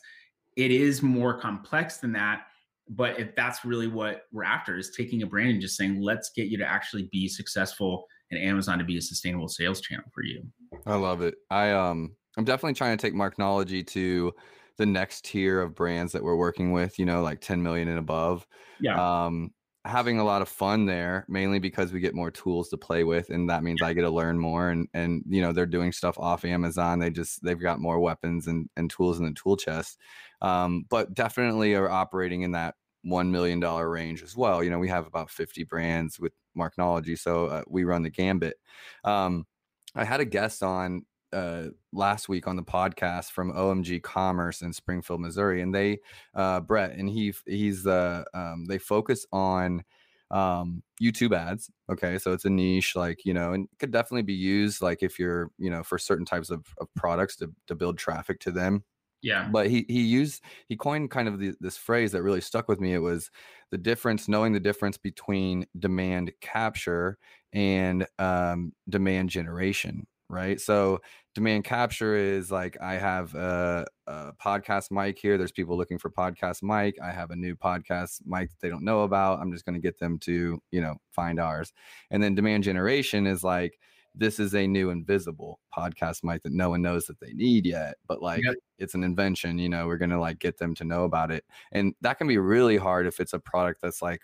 [0.56, 2.42] It is more complex than that,
[2.88, 6.30] but if that's really what we're after is taking a brand and just saying, let's
[6.34, 10.24] get you to actually be successful and Amazon to be a sustainable sales channel for
[10.24, 10.42] you.
[10.86, 11.34] I love it.
[11.50, 14.32] I um I'm definitely trying to take Marknology to
[14.76, 17.98] the next tier of brands that we're working with, you know, like 10 million and
[17.98, 18.46] above.
[18.80, 18.96] Yeah.
[19.26, 19.52] Um,
[19.86, 23.30] having a lot of fun there mainly because we get more tools to play with
[23.30, 26.18] and that means i get to learn more and and you know they're doing stuff
[26.18, 29.98] off amazon they just they've got more weapons and, and tools in the tool chest
[30.42, 32.74] um, but definitely are operating in that
[33.06, 37.46] $1 million range as well you know we have about 50 brands with marknology so
[37.46, 38.56] uh, we run the gambit
[39.04, 39.46] um,
[39.94, 44.72] i had a guest on uh, last week on the podcast from OMG Commerce in
[44.72, 45.98] Springfield, Missouri, and they
[46.34, 49.84] uh, Brett and he he's uh, um, they focus on
[50.30, 51.70] um, YouTube ads.
[51.90, 55.18] Okay, so it's a niche, like you know, and could definitely be used like if
[55.18, 58.84] you're you know for certain types of, of products to to build traffic to them.
[59.22, 59.48] Yeah.
[59.52, 62.80] But he he used he coined kind of the, this phrase that really stuck with
[62.80, 62.94] me.
[62.94, 63.30] It was
[63.70, 67.18] the difference, knowing the difference between demand capture
[67.52, 70.60] and um, demand generation right?
[70.60, 71.00] So
[71.34, 75.38] demand capture is like I have a, a, podcast mic here.
[75.38, 76.96] There's people looking for podcast mic.
[77.00, 79.40] I have a new podcast mic that they don't know about.
[79.40, 81.72] I'm just going to get them to you know find ours.
[82.10, 83.78] And then demand generation is like
[84.14, 87.94] this is a new invisible podcast mic that no one knows that they need yet,
[88.08, 88.56] but like yep.
[88.78, 89.58] it's an invention.
[89.58, 92.26] You know, we're going to like get them to know about it, and that can
[92.26, 94.20] be really hard if it's a product that's like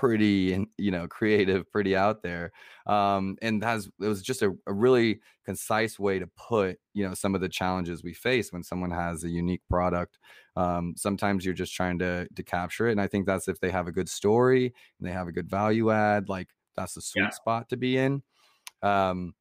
[0.00, 2.50] pretty and you know creative pretty out there
[2.86, 7.12] um and has it was just a, a, really concise way to put you know
[7.12, 10.18] some of the challenges we face when someone has a unique product
[10.56, 13.70] um sometimes you're just trying to to capture it and i think that's if they
[13.70, 17.24] have a good story and they have a good value add like that's the sweet
[17.24, 17.28] yeah.
[17.28, 18.22] spot to be in
[18.80, 19.34] um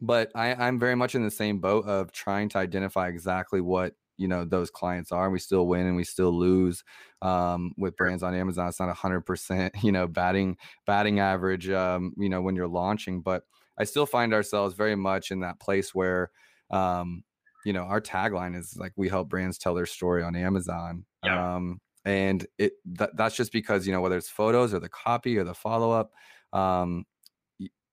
[0.00, 3.92] but I, i'm very much in the same boat of trying to identify exactly what
[4.16, 5.30] you know those clients are.
[5.30, 6.84] We still win and we still lose
[7.22, 8.68] um, with brands on Amazon.
[8.68, 10.56] It's not a hundred percent, you know, batting
[10.86, 13.20] batting average, um, you know, when you're launching.
[13.20, 13.44] But
[13.78, 16.30] I still find ourselves very much in that place where,
[16.70, 17.24] um,
[17.64, 21.04] you know, our tagline is like we help brands tell their story on Amazon.
[21.24, 21.56] Yeah.
[21.56, 25.36] Um, and it that, that's just because you know whether it's photos or the copy
[25.36, 26.12] or the follow up
[26.52, 27.04] um,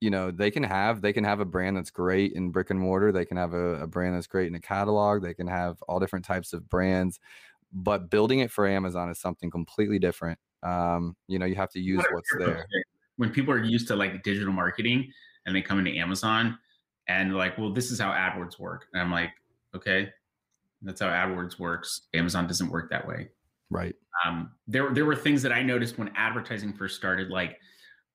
[0.03, 2.79] you know they can have they can have a brand that's great in brick and
[2.79, 5.81] mortar they can have a, a, brand that's great in a catalog they can have
[5.83, 7.19] all different types of brands
[7.71, 11.79] but building it for amazon is something completely different Um, you know, you have to
[11.79, 12.65] use what's there.
[13.17, 15.11] When people are used to like digital marketing
[15.45, 16.57] and they come into Amazon
[17.07, 18.85] and like, well, this is how AdWords work.
[18.93, 19.29] And I'm like,
[19.75, 20.09] okay,
[20.81, 22.07] that's how AdWords works.
[22.13, 23.29] Amazon doesn't work that way.
[23.69, 23.95] Right.
[24.25, 27.59] Um, there, there were things that I noticed when advertising first started, like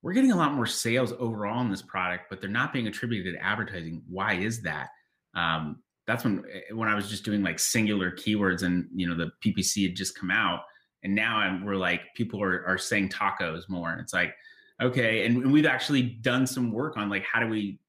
[0.03, 3.35] we're getting a lot more sales overall in this product, but they're not being attributed
[3.35, 4.03] to advertising.
[4.09, 4.89] Why is that?
[5.35, 9.17] Um, that's when eh, when I was just doing like singular keywords and you know
[9.17, 10.61] the PPC had just come out,
[11.03, 13.91] and now I'm, we're like people are are saying TACoS more.
[13.91, 14.35] and It's like
[14.81, 17.81] okay, and, and we've actually done some work on like how do we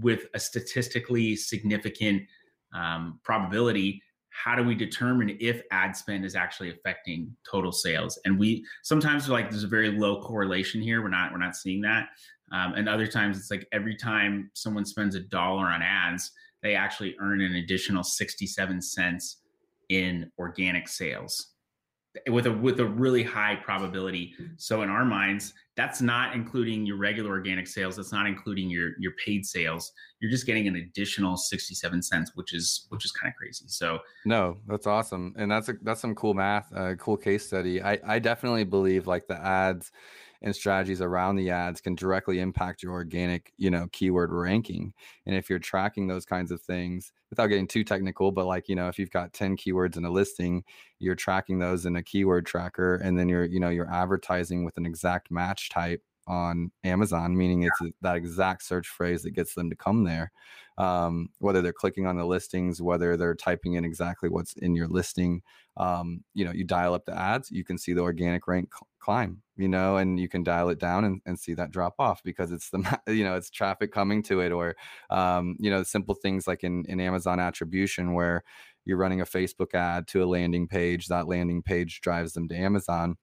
[0.00, 2.22] with a statistically significant
[2.74, 4.02] um, probability
[4.44, 8.18] how do we determine if ad spend is actually affecting total sales?
[8.24, 11.02] And we sometimes are like there's a very low correlation here.
[11.02, 12.08] We're not we're not seeing that.
[12.52, 16.30] Um, and other times it's like every time someone spends a dollar on ads
[16.62, 19.42] they actually earn an additional 67 cents
[19.88, 21.54] in organic sales
[22.28, 24.34] with a with a really high probability.
[24.56, 27.96] So in our minds, that's not including your regular organic sales.
[27.96, 29.92] That's not including your your paid sales.
[30.20, 33.66] You're just getting an additional 67 cents, which is which is kind of crazy.
[33.68, 35.34] So no, that's awesome.
[35.36, 37.82] And that's a that's some cool math, uh, cool case study.
[37.82, 39.90] I I definitely believe like the ads
[40.42, 44.92] and strategies around the ads can directly impact your organic, you know, keyword ranking.
[45.26, 48.76] And if you're tracking those kinds of things without getting too technical, but like, you
[48.76, 50.64] know, if you've got 10 keywords in a listing,
[50.98, 54.76] you're tracking those in a keyword tracker and then you're, you know, you're advertising with
[54.76, 59.70] an exact match type on Amazon, meaning it's that exact search phrase that gets them
[59.70, 60.32] to come there.
[60.78, 64.88] Um, whether they're clicking on the listings, whether they're typing in exactly what's in your
[64.88, 65.42] listing,
[65.78, 69.40] um, you know, you dial up the ads, you can see the organic rank climb,
[69.56, 72.52] you know, and you can dial it down and, and see that drop off because
[72.52, 74.76] it's the, you know, it's traffic coming to it or,
[75.10, 78.42] um, you know, simple things like in, in Amazon attribution where
[78.84, 82.56] you're running a Facebook ad to a landing page, that landing page drives them to
[82.56, 83.16] Amazon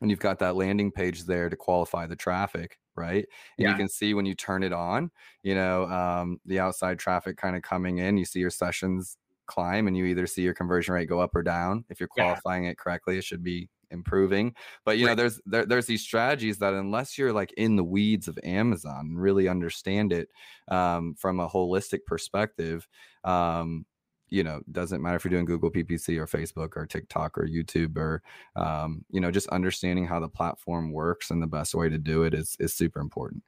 [0.00, 3.26] and you've got that landing page there to qualify the traffic right
[3.58, 3.70] and yeah.
[3.70, 5.10] you can see when you turn it on
[5.42, 9.16] you know um, the outside traffic kind of coming in you see your sessions
[9.46, 12.64] climb and you either see your conversion rate go up or down if you're qualifying
[12.64, 12.70] yeah.
[12.70, 14.52] it correctly it should be improving
[14.84, 18.26] but you know there's there, there's these strategies that unless you're like in the weeds
[18.26, 20.28] of amazon and really understand it
[20.68, 22.88] um, from a holistic perspective
[23.22, 23.86] um,
[24.28, 27.96] you know doesn't matter if you're doing google ppc or facebook or tiktok or youtube
[27.96, 28.22] or
[28.56, 32.24] um, you know just understanding how the platform works and the best way to do
[32.24, 33.42] it is is super important.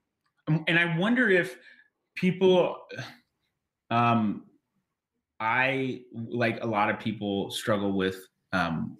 [0.46, 1.56] Um, and i wonder if
[2.14, 2.76] people
[3.90, 4.44] um
[5.40, 8.16] i like a lot of people struggle with
[8.52, 8.98] um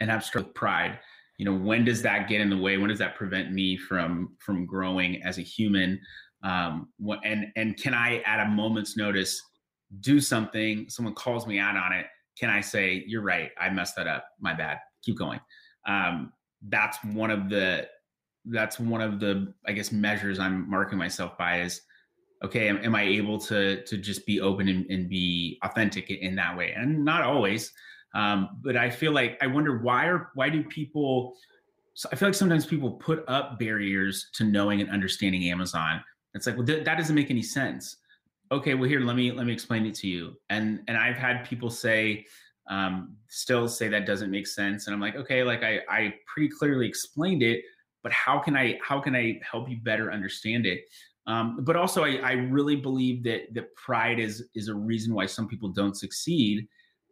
[0.00, 0.98] and have struggled with pride
[1.42, 2.78] you know when does that get in the way?
[2.78, 6.00] When does that prevent me from from growing as a human?
[6.44, 6.88] Um
[7.24, 9.42] and and can i at a moment's notice
[10.00, 12.06] do something, someone calls me out on it,
[12.38, 15.40] can I say, you're right, I messed that up, my bad, keep going.
[15.86, 16.32] Um,
[16.68, 17.88] that's one of the
[18.46, 21.82] that's one of the I guess measures I'm marking myself by is
[22.44, 26.34] okay, am, am I able to to just be open and, and, be authentic in
[26.36, 26.72] that way?
[26.76, 27.72] And not always,
[28.14, 31.34] um, but I feel like I wonder why are why do people?
[31.94, 36.02] So I feel like sometimes people put up barriers to knowing and understanding Amazon.
[36.34, 37.96] It's like well, th- that doesn't make any sense
[38.52, 40.36] okay well here let me let me explain it to you.
[40.50, 42.26] And and i've had people say
[42.68, 44.86] um, still say that doesn't make sense.
[44.86, 47.64] And i'm like okay like i i pretty clearly explained it
[48.02, 50.84] but how can i how can i help you better understand it?
[51.26, 55.26] Um, but also I, I really believe that that pride is is a reason why
[55.26, 56.66] some people don't succeed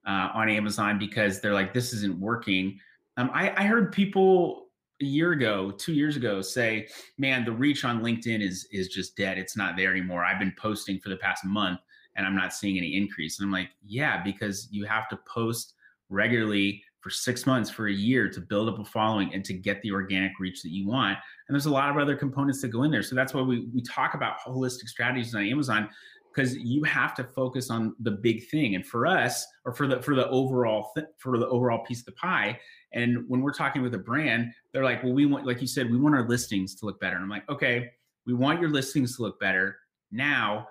[0.06, 2.78] uh, on amazon because they're like this isn't working.
[3.16, 4.69] Um, I, I heard people
[5.00, 6.88] a year ago, two years ago, say,
[7.18, 9.38] "Man, the reach on LinkedIn is is just dead.
[9.38, 10.24] It's not there anymore.
[10.24, 11.80] I've been posting for the past month,
[12.16, 15.74] and I'm not seeing any increase." And I'm like, "Yeah, because you have to post
[16.08, 19.80] regularly for six months, for a year, to build up a following and to get
[19.80, 22.82] the organic reach that you want." And there's a lot of other components that go
[22.82, 23.02] in there.
[23.02, 25.88] So that's why we we talk about holistic strategies on Amazon
[26.32, 30.00] because you have to focus on the big thing and for us or for the
[30.02, 32.58] for the overall th- for the overall piece of the pie
[32.92, 35.90] and when we're talking with a brand they're like well we want like you said
[35.90, 37.16] we want our listings to look better.
[37.16, 37.90] And i'm like okay
[38.26, 39.76] we want your listings to look better.
[40.10, 40.68] Now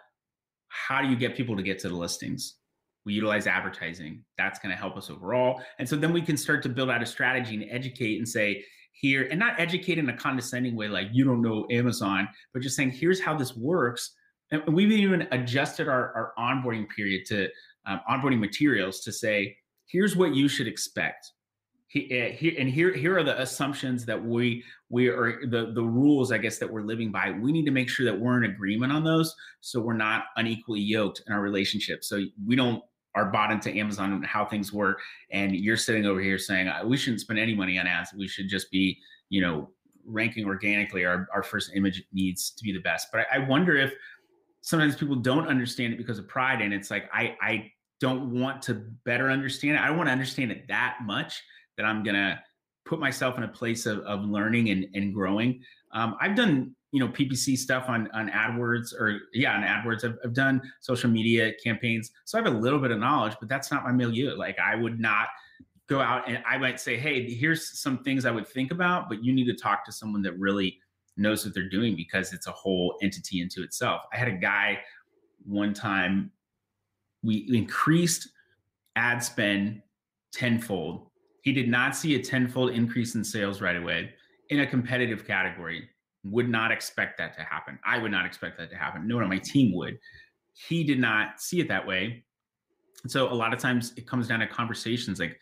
[0.69, 2.55] how do you get people to get to the listings?
[3.05, 4.23] We utilize advertising.
[4.37, 5.61] That's going to help us overall.
[5.79, 8.63] And so then we can start to build out a strategy and educate and say
[8.91, 12.75] here and not educate in a condescending way like you don't know amazon but just
[12.75, 14.15] saying here's how this works.
[14.51, 17.49] And we've even adjusted our, our onboarding period to
[17.85, 19.55] um, onboarding materials to say
[19.87, 21.31] here's what you should expect
[21.89, 25.83] he, eh, here, and here here are the assumptions that we we are the the
[25.83, 28.49] rules i guess that we're living by we need to make sure that we're in
[28.49, 32.83] agreement on those so we're not unequally yoked in our relationship so we don't
[33.15, 36.81] are bought into Amazon and how things work, and you're sitting over here saying uh,
[36.85, 38.13] we shouldn't spend any money on ads.
[38.13, 38.97] We should just be,
[39.29, 39.71] you know,
[40.05, 41.05] ranking organically.
[41.05, 43.07] Our our first image needs to be the best.
[43.11, 43.93] But I, I wonder if
[44.61, 48.61] sometimes people don't understand it because of pride, and it's like I I don't want
[48.63, 48.75] to
[49.05, 49.81] better understand it.
[49.81, 51.43] I don't want to understand it that much
[51.79, 52.43] that I'm gonna
[52.83, 55.61] put myself in a place of, of learning and, and growing.
[55.93, 60.03] Um, I've done you know PPC stuff on on AdWords or yeah on AdWords.
[60.03, 63.47] I've, I've done social media campaigns, so I have a little bit of knowledge, but
[63.47, 64.35] that's not my milieu.
[64.35, 65.29] Like I would not
[65.87, 69.23] go out and I might say, hey, here's some things I would think about, but
[69.23, 70.79] you need to talk to someone that really
[71.17, 74.01] knows what they're doing because it's a whole entity into itself.
[74.13, 74.79] I had a guy
[75.45, 76.31] one time
[77.23, 78.29] we increased
[78.95, 79.81] ad spend
[80.31, 81.08] tenfold.
[81.41, 84.11] He did not see a tenfold increase in sales right away
[84.49, 85.89] in a competitive category.
[86.25, 87.79] Would not expect that to happen.
[87.85, 89.07] I would not expect that to happen.
[89.07, 89.97] No one on my team would.
[90.53, 92.25] He did not see it that way.
[93.07, 95.39] So a lot of times it comes down to conversations like,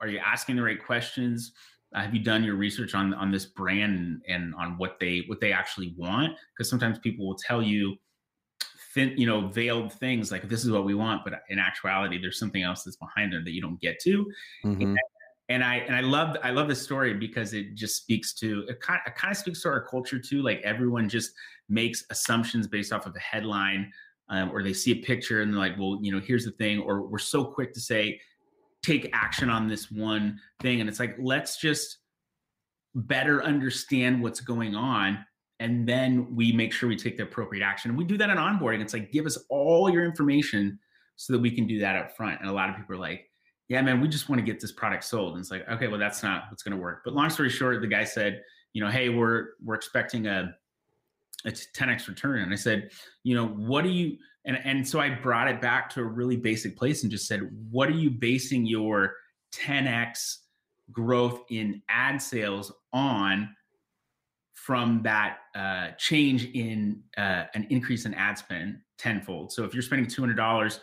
[0.00, 1.52] are you asking the right questions?
[1.92, 5.24] Uh, have you done your research on on this brand and, and on what they
[5.26, 6.36] what they actually want?
[6.56, 7.96] Because sometimes people will tell you
[8.94, 12.38] thin, you know, veiled things like this is what we want, but in actuality, there's
[12.38, 14.26] something else that's behind there that you don't get to.
[14.64, 14.82] Mm-hmm.
[14.82, 14.98] And,
[15.48, 18.80] and I and I love I love this story because it just speaks to it
[18.80, 20.42] kind, it kind of speaks to our culture too.
[20.42, 21.32] Like everyone just
[21.68, 23.92] makes assumptions based off of a headline,
[24.28, 26.80] um, or they see a picture and they're like, well, you know, here's the thing.
[26.80, 28.20] Or we're so quick to say,
[28.82, 31.98] take action on this one thing, and it's like let's just
[32.94, 35.24] better understand what's going on
[35.60, 37.90] and then we make sure we take the appropriate action.
[37.90, 38.80] And we do that in onboarding.
[38.80, 40.78] It's like, give us all your information
[41.16, 42.40] so that we can do that up front.
[42.40, 43.30] And a lot of people are like,
[43.68, 45.34] yeah, man, we just want to get this product sold.
[45.34, 47.02] And it's like, okay, well, that's not what's going to work.
[47.04, 48.42] But long story short, the guy said,
[48.72, 50.56] you know, hey, we're we're expecting a
[51.44, 52.40] a 10x return.
[52.40, 52.90] And I said,
[53.22, 56.36] you know, what do you and and so I brought it back to a really
[56.36, 59.14] basic place and just said, what are you basing your
[59.54, 60.38] 10x
[60.90, 63.54] growth in ad sales on?
[64.70, 69.50] From that uh, change in uh, an increase in ad spend tenfold.
[69.50, 70.78] So if you're spending two hundred dollars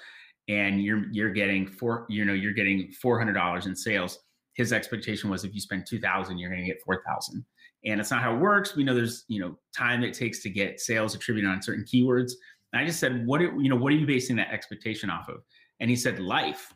[0.49, 4.19] and you're you're getting four, you know, you're getting four hundred dollars in sales.
[4.55, 7.45] His expectation was if you spend two thousand, you're going to get four thousand.
[7.85, 8.75] And it's not how it works.
[8.75, 12.33] We know there's you know time it takes to get sales attributed on certain keywords.
[12.73, 15.29] And I just said, what are, you know, what are you basing that expectation off
[15.29, 15.37] of?
[15.79, 16.73] And he said life.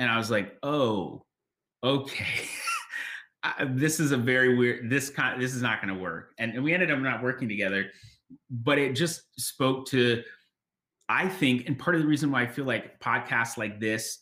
[0.00, 1.24] And I was like, oh,
[1.84, 2.48] okay.
[3.42, 6.32] I, this is a very weird this kind this is not going to work.
[6.38, 7.86] And, and we ended up not working together
[8.50, 10.22] but it just spoke to
[11.08, 14.18] i think and part of the reason why i feel like podcasts like this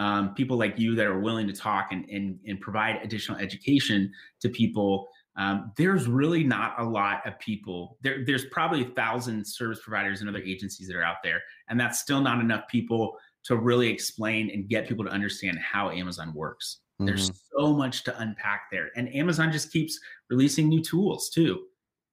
[0.00, 4.12] um, people like you that are willing to talk and, and, and provide additional education
[4.40, 9.44] to people um, there's really not a lot of people there, there's probably a thousand
[9.44, 13.16] service providers and other agencies that are out there and that's still not enough people
[13.44, 17.06] to really explain and get people to understand how amazon works Mm-hmm.
[17.06, 18.90] There's so much to unpack there.
[18.96, 19.98] And Amazon just keeps
[20.30, 21.64] releasing new tools too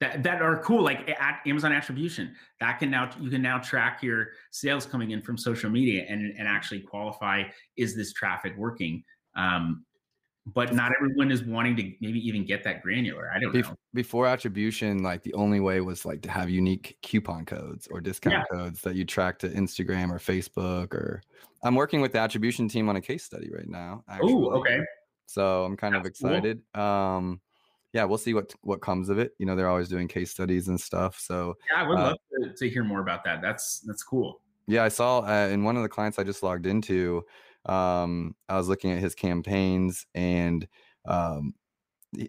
[0.02, 2.36] that, that are cool, like at Amazon attribution.
[2.60, 6.34] That can now you can now track your sales coming in from social media and,
[6.38, 7.44] and actually qualify
[7.78, 9.04] is this traffic working?
[9.36, 9.86] Um,
[10.54, 13.32] but not everyone is wanting to maybe even get that granular.
[13.34, 13.76] I don't know.
[13.96, 18.46] Before attribution, like the only way was like to have unique coupon codes or discount
[18.52, 18.58] yeah.
[18.58, 21.24] codes that you track to Instagram or Facebook or
[21.66, 24.04] I'm working with the attribution team on a case study right now.
[24.22, 24.80] Oh, okay.
[25.26, 26.62] So I'm kind That's of excited.
[26.74, 26.84] Cool.
[26.84, 27.42] Um
[27.92, 29.34] yeah, we'll see what what comes of it.
[29.40, 31.20] You know, they're always doing case studies and stuff.
[31.20, 33.42] So yeah, I would uh, love to, to, hear more about that.
[33.42, 34.42] That's that's cool.
[34.68, 37.24] Yeah, I saw uh, in one of the clients I just logged into
[37.66, 40.68] um, I was looking at his campaigns and
[41.06, 41.54] um,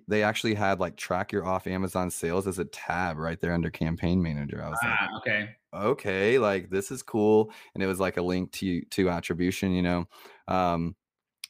[0.09, 3.71] they actually had like track your off Amazon sales as a tab right there under
[3.71, 4.63] campaign manager.
[4.65, 7.53] I was ah, like, okay, okay, like this is cool.
[7.75, 10.09] And it was like a link to to attribution, you know.
[10.49, 10.97] Um,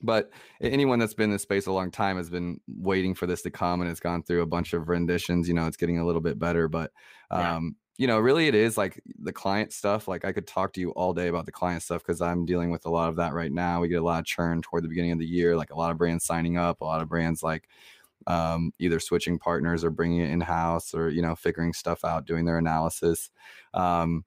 [0.03, 3.43] but anyone that's been in this space a long time has been waiting for this
[3.43, 6.05] to come and it's gone through a bunch of renditions, you know, it's getting a
[6.05, 6.69] little bit better.
[6.69, 6.93] But
[7.31, 10.07] um, you know, really it is like the client stuff.
[10.07, 12.71] Like I could talk to you all day about the client stuff because I'm dealing
[12.71, 13.81] with a lot of that right now.
[13.81, 15.91] We get a lot of churn toward the beginning of the year, like a lot
[15.91, 17.69] of brands signing up, a lot of brands like
[18.27, 22.27] um, either switching partners or bringing it in house or, you know, figuring stuff out,
[22.27, 23.31] doing their analysis.
[23.75, 24.25] Um,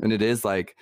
[0.00, 0.76] and it is like,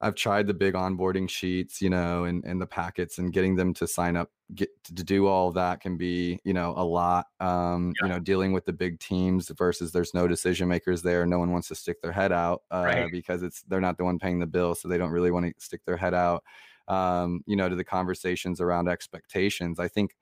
[0.00, 3.74] I've tried the big onboarding sheets, you know, and, and the packets and getting them
[3.74, 7.26] to sign up, get to do all of that can be, you know, a lot.
[7.40, 8.06] Um, yeah.
[8.06, 11.26] you know, dealing with the big teams versus there's no decision makers there.
[11.26, 13.10] No one wants to stick their head out uh, right.
[13.10, 15.52] because it's they're not the one paying the bill, so they don't really want to
[15.58, 16.44] stick their head out.
[16.86, 19.80] Um, you know, to the conversations around expectations.
[19.80, 20.14] I think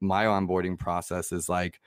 [0.00, 1.80] my onboarding process is like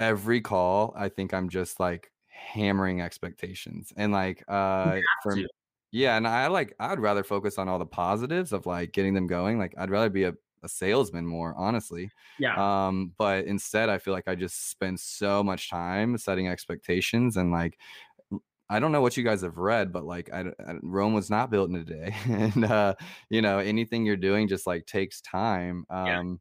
[0.00, 0.92] every call.
[0.96, 5.46] I think I'm just like hammering expectations and like uh for to
[5.92, 9.26] Yeah, and I like I'd rather focus on all the positives of like getting them
[9.26, 9.58] going.
[9.58, 12.10] Like I'd rather be a, a salesman more, honestly.
[12.38, 12.54] Yeah.
[12.56, 17.52] Um, but instead I feel like I just spend so much time setting expectations and
[17.52, 17.78] like
[18.70, 21.50] I don't know what you guys have read, but like I, I, Rome was not
[21.50, 22.94] built in a day, and uh,
[23.28, 25.84] you know anything you're doing just like takes time.
[25.90, 26.40] Um.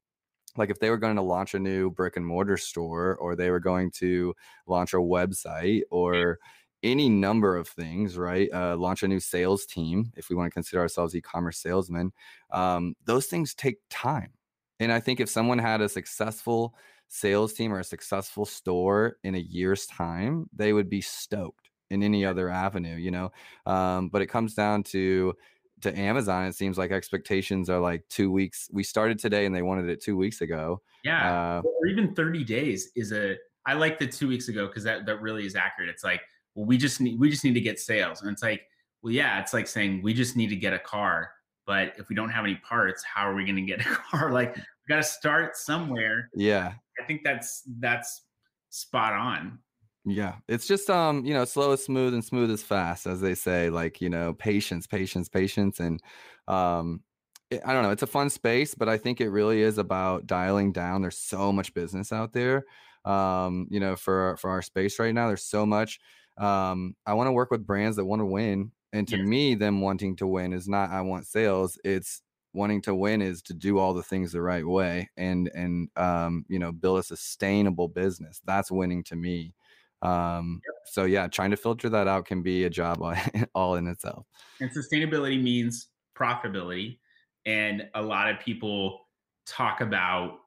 [0.58, 3.50] Like if they were going to launch a new brick and mortar store, or they
[3.50, 4.36] were going to
[4.68, 6.40] launch a website, or
[6.84, 8.50] any number of things, right?
[8.52, 12.12] Uh, launch a new sales team, if we want to consider ourselves e-commerce salesmen.
[12.52, 14.34] Um, those things take time,
[14.80, 16.76] and I think if someone had a successful
[17.08, 22.04] sales team or a successful store in a year's time, they would be stoked in
[22.04, 23.32] any other avenue, you know.
[23.66, 25.34] Um, but it comes down to
[25.82, 26.46] to Amazon.
[26.46, 28.70] It seems like expectations are like two weeks.
[28.72, 30.82] We started today, and they wanted it two weeks ago.
[31.04, 33.36] Yeah, uh, or even thirty days is a.
[33.66, 35.90] I like the two weeks ago because that that really is accurate.
[35.90, 36.22] It's like,
[36.56, 38.62] well, we just need we just need to get sales, and it's like,
[39.02, 41.32] well, yeah, it's like saying we just need to get a car.
[41.66, 44.32] But if we don't have any parts, how are we going to get a car?
[44.32, 46.30] Like, we got to start somewhere.
[46.34, 48.24] Yeah, I think that's that's
[48.70, 49.60] spot on.
[50.04, 53.36] Yeah, it's just um, you know, slow is smooth and smooth is fast, as they
[53.36, 53.70] say.
[53.70, 56.02] Like you know, patience, patience, patience, and
[56.48, 57.04] um,
[57.52, 57.92] it, I don't know.
[57.92, 61.02] It's a fun space, but I think it really is about dialing down.
[61.04, 62.64] There's so much business out there,
[63.06, 65.28] um, you know, for for our space right now.
[65.28, 66.00] There's so much.
[66.38, 69.82] Um, I want to work with brands that want to win, and to me, them
[69.82, 71.78] wanting to win is not I want sales.
[71.84, 72.24] It's
[72.54, 76.44] wanting to win is to do all the things the right way and and um,
[76.50, 78.42] you know build a sustainable business.
[78.46, 79.54] That's winning to me.
[80.02, 80.76] Um, yep.
[80.86, 83.02] So yeah, trying to filter that out can be a job
[83.56, 84.26] all in itself.
[84.60, 85.88] And sustainability means
[86.18, 87.00] profitability,
[87.46, 89.08] and a lot of people
[89.46, 90.40] talk about,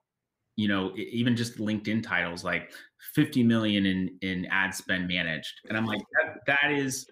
[0.57, 2.72] you know, even just LinkedIn titles like
[3.14, 7.07] 50 million in in ad spend managed, and I'm like, that, that is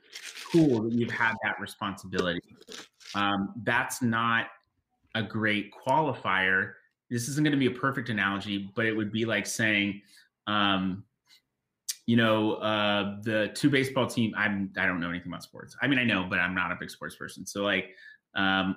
[0.50, 2.40] cool that you've had that responsibility.
[3.14, 4.46] Um, that's not
[5.14, 6.72] a great qualifier.
[7.10, 10.00] This isn't going to be a perfect analogy, but it would be like saying,
[10.46, 11.04] um,
[12.06, 14.34] you know, uh, the two baseball team.
[14.36, 15.76] I'm I don't know anything about sports.
[15.80, 17.46] I mean, I know, but I'm not a big sports person.
[17.46, 17.90] So like,
[18.34, 18.76] um,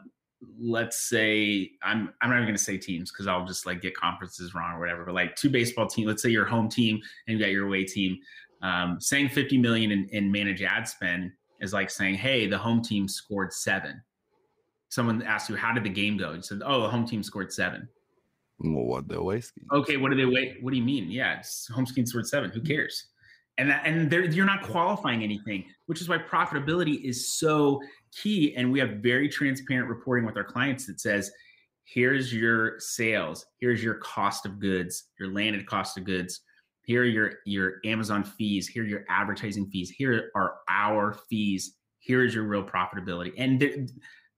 [0.60, 4.54] let's say I'm I'm not even gonna say teams because I'll just like get conferences
[4.54, 5.06] wrong or whatever.
[5.06, 6.08] But like two baseball team.
[6.08, 8.18] Let's say your home team and you got your away team.
[8.62, 12.82] Um, saying 50 million in, in manage ad spend is like saying, hey, the home
[12.82, 14.02] team scored seven.
[14.90, 16.34] Someone asked you, how did the game go?
[16.34, 17.88] You said, oh, the home team scored seven.
[18.60, 19.66] Well, what the away scheme?
[19.72, 20.64] Okay, what do they wait?
[20.64, 21.12] What do you mean?
[21.12, 22.50] Yeah, home scheme scored seven.
[22.52, 23.08] Who cares?
[23.58, 27.82] And that and you're not qualifying anything which is why profitability is so
[28.12, 28.56] key.
[28.56, 31.32] And we have very transparent reporting with our clients that says
[31.84, 33.46] here's your sales.
[33.60, 36.42] Here's your cost of goods your landed cost of goods.
[36.86, 38.68] Here are your your amazon fees.
[38.68, 39.90] Here are your advertising fees.
[39.90, 41.76] Here are our fees.
[42.00, 43.34] Here is your real profitability.
[43.38, 43.90] And the,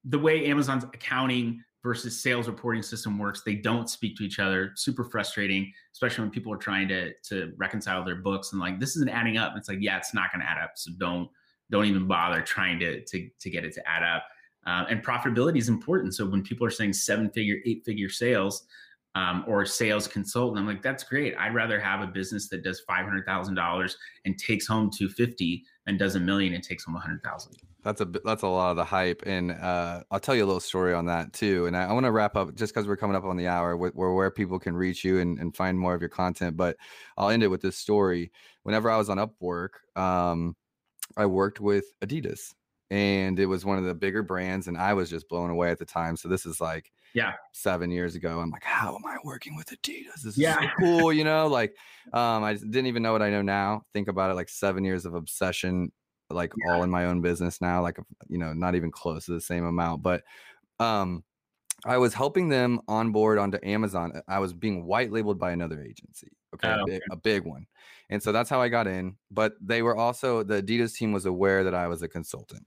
[0.05, 3.41] the way amazon's accounting versus sales reporting system works.
[3.45, 4.71] They don't speak to each other.
[4.75, 8.95] Super frustrating, especially when people are trying to to reconcile their books and like this
[8.95, 9.53] isn't adding up.
[9.55, 10.71] It's like yeah, it's not going to add up.
[10.75, 11.29] So don't
[11.69, 14.23] don't even bother trying to to to get it to add up.
[14.65, 16.13] Uh, and profitability is important.
[16.13, 18.65] So when people are saying seven figure, eight figure sales.
[19.15, 21.33] Um, or sales consultant, I'm like, that's great.
[21.39, 25.09] I'd rather have a business that does five hundred thousand dollars and takes home two
[25.09, 27.55] fifty than does a million and takes home a hundred thousand
[27.87, 30.59] that's a that's a lot of the hype and uh, i'll tell you a little
[30.59, 33.15] story on that too and i, I want to wrap up just because we're coming
[33.15, 36.01] up on the hour where, where people can reach you and, and find more of
[36.01, 36.75] your content but
[37.17, 38.31] i'll end it with this story.
[38.63, 40.55] Whenever i was on upwork um,
[41.15, 42.53] i worked with adidas
[42.89, 45.79] and it was one of the bigger brands and i was just blown away at
[45.79, 47.33] the time so this is like yeah.
[47.53, 50.23] seven years ago i'm like how am i working with adidas?
[50.23, 50.59] This is yeah.
[50.59, 51.73] so cool you know like
[52.11, 55.05] um, i didn't even know what i know now think about it like seven years
[55.05, 55.89] of obsession
[56.29, 56.73] like yeah.
[56.73, 57.97] all in my own business now, like
[58.27, 60.03] you know, not even close to the same amount.
[60.03, 60.23] But
[60.79, 61.23] um
[61.85, 64.13] I was helping them onboard onto Amazon.
[64.15, 66.31] Uh, I was being white labeled by another agency.
[66.55, 66.99] Okay, oh, okay.
[67.11, 67.67] A, big, one.
[68.09, 69.15] And so that's how I got in.
[69.29, 72.65] But they were also the Adidas team was aware that I was a consultant.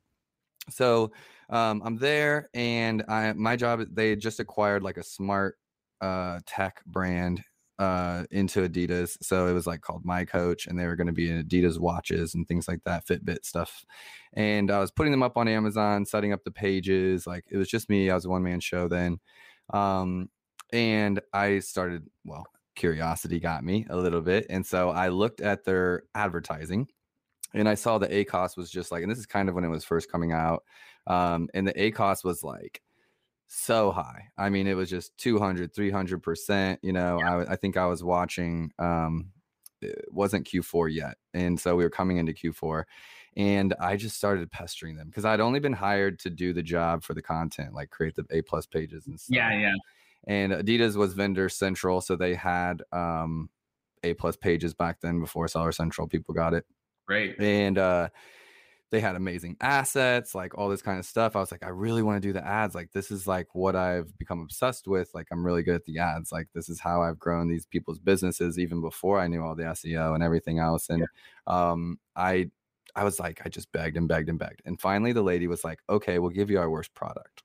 [0.69, 1.13] So
[1.49, 3.83] um, I'm there, and I my job.
[3.91, 5.59] They just acquired like a smart
[6.01, 7.43] uh, tech brand
[7.81, 9.17] uh, into Adidas.
[9.23, 12.35] So it was like called miCoach, and they were going to be in Adidas watches
[12.35, 13.87] and things like that, Fitbit stuff.
[14.35, 17.27] And I was putting them up on Amazon, setting up the pages.
[17.27, 18.11] Like it was just me.
[18.11, 19.19] I was a one man show then.
[19.73, 20.29] Um,
[20.73, 24.47] and I started, well, curiosity got me a little bit.
[24.51, 26.87] And so I looked at their advertising
[27.55, 29.69] and I saw the ACOS was just like, and this is kind of when it
[29.69, 30.65] was first coming out.
[31.07, 32.83] Um, and the ACOS was like
[33.53, 34.29] so high.
[34.39, 36.79] I mean, it was just 200, 300%.
[36.83, 37.37] You know, yeah.
[37.37, 39.33] I, I think I was watching, um,
[39.83, 41.17] it wasn't Q4 yet.
[41.35, 42.85] And so we were coming into Q4.
[43.37, 47.03] and I just started pestering them because I'd only been hired to do the job
[47.03, 49.37] for the content, like create the A plus pages and stuff.
[49.37, 49.75] Yeah, yeah.
[50.27, 53.49] And Adidas was vendor central, so they had um,
[54.05, 56.07] A plus pages back then before Seller Central.
[56.07, 56.67] People got it,
[57.07, 57.41] Great.
[57.41, 58.11] and uh,
[58.91, 61.37] they had amazing assets, like all this kind of stuff.
[61.37, 62.75] I was like, I really want to do the ads.
[62.75, 65.11] Like this is like what I've become obsessed with.
[65.15, 66.33] Like I'm really good at the ads.
[66.33, 69.63] Like this is how I've grown these people's businesses even before I knew all the
[69.63, 70.89] SEO and everything else.
[70.91, 71.07] And
[71.47, 72.51] um, I
[72.97, 74.63] I was like, I just begged and begged and begged.
[74.65, 77.45] And finally the lady was like, okay, we'll give you our worst product.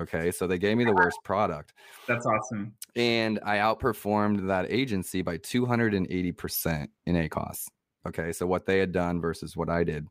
[0.00, 0.30] Okay.
[0.32, 1.74] So they gave me the worst product.
[2.08, 2.72] That's awesome.
[2.96, 7.68] And I outperformed that agency by 280% in ACOS.
[8.08, 8.32] Okay.
[8.32, 10.08] So what they had done versus what I did.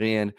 [0.00, 0.32] And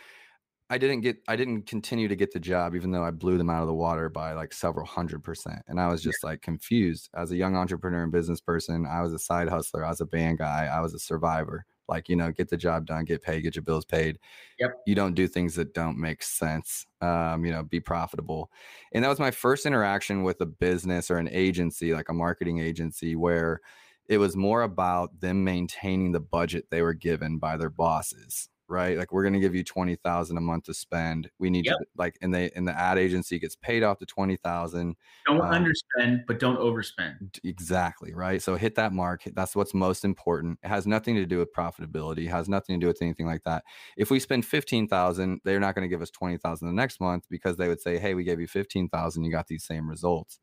[0.69, 3.49] I didn't get, I didn't continue to get the job, even though I blew them
[3.49, 5.59] out of the water by like several hundred percent.
[5.67, 8.85] And I was just like confused as a young entrepreneur and business person.
[8.85, 9.85] I was a side hustler.
[9.85, 10.69] I was a band guy.
[10.73, 11.65] I was a survivor.
[11.89, 14.17] Like, you know, get the job done, get paid, get your bills paid.
[14.59, 14.71] Yep.
[14.87, 16.85] You don't do things that don't make sense.
[17.01, 18.49] Um, you know, be profitable.
[18.93, 22.59] And that was my first interaction with a business or an agency, like a marketing
[22.59, 23.59] agency, where
[24.07, 28.97] it was more about them maintaining the budget they were given by their bosses right?
[28.97, 31.29] Like we're going to give you 20,000 a month to spend.
[31.39, 31.77] We need Yep.
[31.79, 34.95] to like and they and the ad agency gets paid off the 20,000
[35.27, 37.39] Don't Um, underspend, but don't overspend.
[37.43, 38.41] Exactly right?
[38.41, 40.59] So hit that mark that's what's most important.
[40.63, 43.43] It has nothing to do with profitability it has nothing to do with anything like
[43.45, 43.63] that.
[43.97, 47.57] If we spend 15,000 they're not going to give us 20,000 the next month because
[47.57, 50.39] they would say hey we gave you 15,000 you got these same results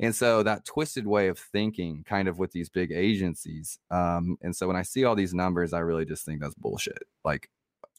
[0.00, 4.54] and so that twisted way of thinking kind of with these big agencies um and
[4.54, 7.48] so when i see all these numbers i really just think that's bullshit like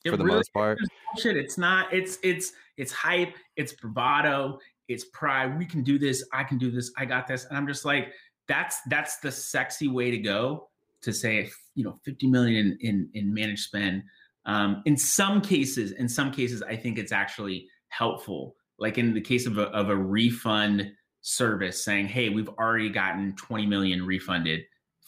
[0.03, 0.77] It for the really most part
[1.13, 1.37] bullshit.
[1.37, 1.93] It's not.
[1.93, 3.35] It's it's it's hype.
[3.55, 4.59] It's bravado.
[4.87, 5.57] It's pride.
[5.57, 6.23] We can do this.
[6.33, 6.91] I can do this.
[6.97, 7.45] I got this.
[7.45, 8.11] And I'm just like,
[8.47, 10.69] that's that's the sexy way to go.
[11.03, 14.03] To say, you know, 50 million in in, in managed spend.
[14.45, 18.55] Um, in some cases, in some cases, I think it's actually helpful.
[18.79, 20.91] Like in the case of a of a refund
[21.21, 24.61] service, saying, "Hey, we've already gotten 20 million refunded."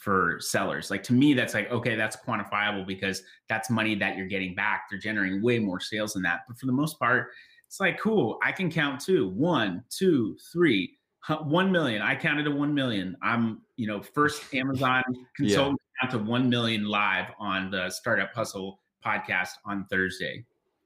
[0.04, 0.90] for sellers.
[0.90, 4.84] Like to me, that's like, okay, that's quantifiable because that's money that you're getting back.
[4.90, 6.40] They're generating way more sales than that.
[6.46, 7.28] But for the most part,
[7.66, 10.98] it's like, cool, I can count two, one, two, three,
[11.44, 12.02] one million.
[12.02, 13.16] I counted to one million.
[13.22, 15.02] I'm, you know, first Amazon
[15.36, 20.44] consultant count to one million live on the Startup Hustle podcast on Thursday.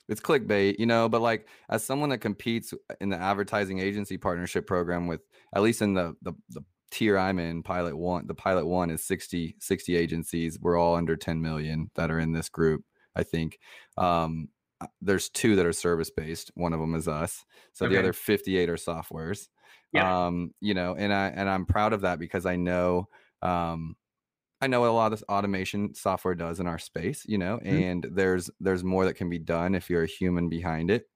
[0.09, 4.67] It's clickbait, you know, but like as someone that competes in the advertising agency partnership
[4.67, 5.21] program with
[5.55, 9.05] at least in the the, the tier I'm in, pilot one, the pilot one is
[9.05, 10.59] 60, 60 agencies.
[10.59, 12.83] We're all under 10 million that are in this group,
[13.15, 13.59] I think.
[13.97, 14.49] Um
[14.81, 16.53] uh, there's two that are service based.
[16.55, 17.45] One of them is us.
[17.73, 19.49] So the other 58 are softwares.
[19.93, 20.27] Yeah.
[20.27, 23.09] Um, you know, and I and I'm proud of that because I know
[23.43, 23.97] um
[24.61, 27.67] I know a lot of this automation software does in our space, you know, Mhm.
[27.67, 31.09] and there's there's more that can be done if you're a human behind it.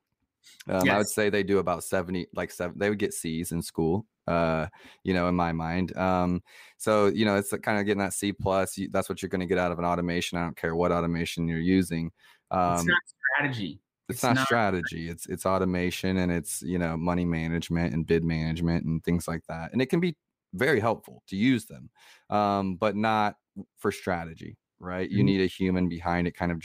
[0.68, 3.62] Um, I would say they do about 70, like seven, they would get C's in
[3.62, 4.66] school, uh,
[5.04, 5.96] you know, in my mind.
[5.96, 6.42] Um,
[6.78, 8.78] so, you know, it's kind of getting that C plus.
[8.90, 10.38] That's what you're going to get out of an automation.
[10.38, 12.10] I don't care what automation you're using.
[12.50, 12.98] Um, it's not
[13.36, 13.80] strategy.
[14.08, 18.06] it's, it's not, not- strategy it's it's automation and it's you know money management and
[18.06, 20.14] bid management and things like that and it can be
[20.54, 21.90] very helpful to use them
[22.30, 23.36] um but not
[23.78, 25.24] for strategy right you Mhm.
[25.24, 26.60] need a human behind it kind of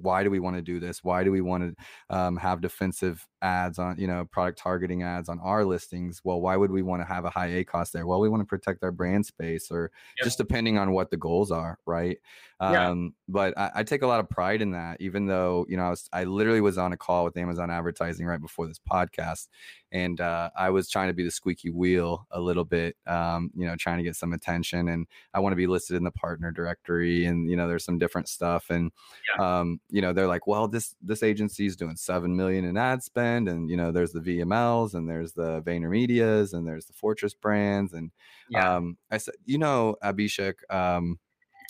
[0.00, 1.02] why do we want to do this?
[1.02, 5.28] Why do we want to um, have defensive ads on you know product targeting ads
[5.28, 6.20] on our listings?
[6.24, 8.06] Well why would we want to have a high ACOS there?
[8.06, 9.90] Well we want to protect our brand space or
[10.22, 12.18] just depending on what the goals are right?
[12.60, 12.90] Yeah.
[12.90, 15.84] um but I, I take a lot of pride in that even though you know
[15.84, 19.46] i was i literally was on a call with amazon advertising right before this podcast
[19.92, 23.64] and uh, i was trying to be the squeaky wheel a little bit um you
[23.64, 26.50] know trying to get some attention and i want to be listed in the partner
[26.50, 28.90] directory and you know there's some different stuff and
[29.38, 33.02] um you know they're like well this this agency is doing 7 million in ad
[33.02, 36.92] spend and you know there's the vmls and there's the vayner medias and there's the
[36.92, 38.10] fortress brands and
[38.50, 38.76] Yeah.
[38.76, 41.18] um i said you know abhishek um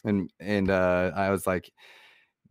[0.04, 1.72] and and uh i was like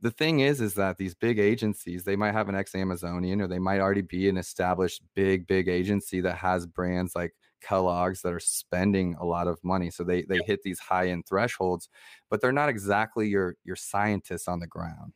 [0.01, 3.47] the thing is is that these big agencies they might have an ex amazonian or
[3.47, 8.33] they might already be an established big big agency that has brands like kellogg's that
[8.33, 11.89] are spending a lot of money so they they hit these high end thresholds
[12.29, 15.13] but they're not exactly your your scientists on the ground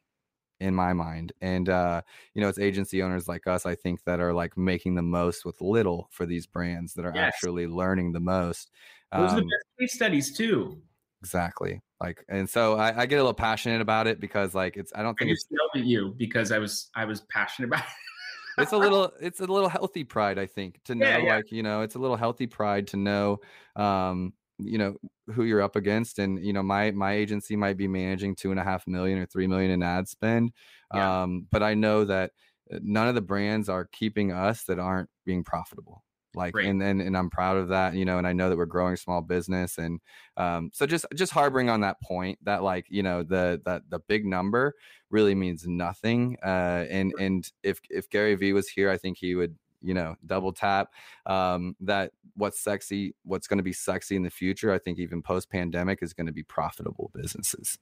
[0.61, 2.01] in my mind and uh
[2.33, 5.43] you know it's agency owners like us i think that are like making the most
[5.43, 7.33] with little for these brands that are Yes.
[7.33, 8.71] actually learning the most
[9.11, 10.81] Those are the Um, best case studies too.
[11.21, 14.91] exactly like and so I, I get a little passionate about it because like it's
[14.95, 17.81] i don't I think it's yelled at you because I was I was passionate about
[17.81, 18.63] it.
[18.63, 21.35] it's a little it's a little healthy pride i think to know Yeah, yeah.
[21.35, 23.39] like you know it's a little healthy pride to know
[23.75, 24.33] um
[24.67, 24.95] you know
[25.33, 28.59] who you're up against and you know my my agency might be managing two and
[28.59, 30.51] a half million or three million in ad spend
[30.93, 31.23] yeah.
[31.23, 32.31] um but i know that
[32.73, 36.03] uh, none of the brands are keeping us that aren't being profitable
[36.33, 36.65] like right.
[36.65, 38.95] and, and and i'm proud of that you know and i know that we're growing
[38.95, 39.99] small business and
[40.37, 43.99] um so just just harboring on that point that like you know the that the
[43.99, 44.73] big number
[45.09, 49.35] really means nothing uh and and if if gary vee was here i think he
[49.35, 50.89] would you know double tap
[51.25, 55.21] um that what's sexy what's going to be sexy in the future i think even
[55.21, 57.77] post pandemic is going to be profitable businesses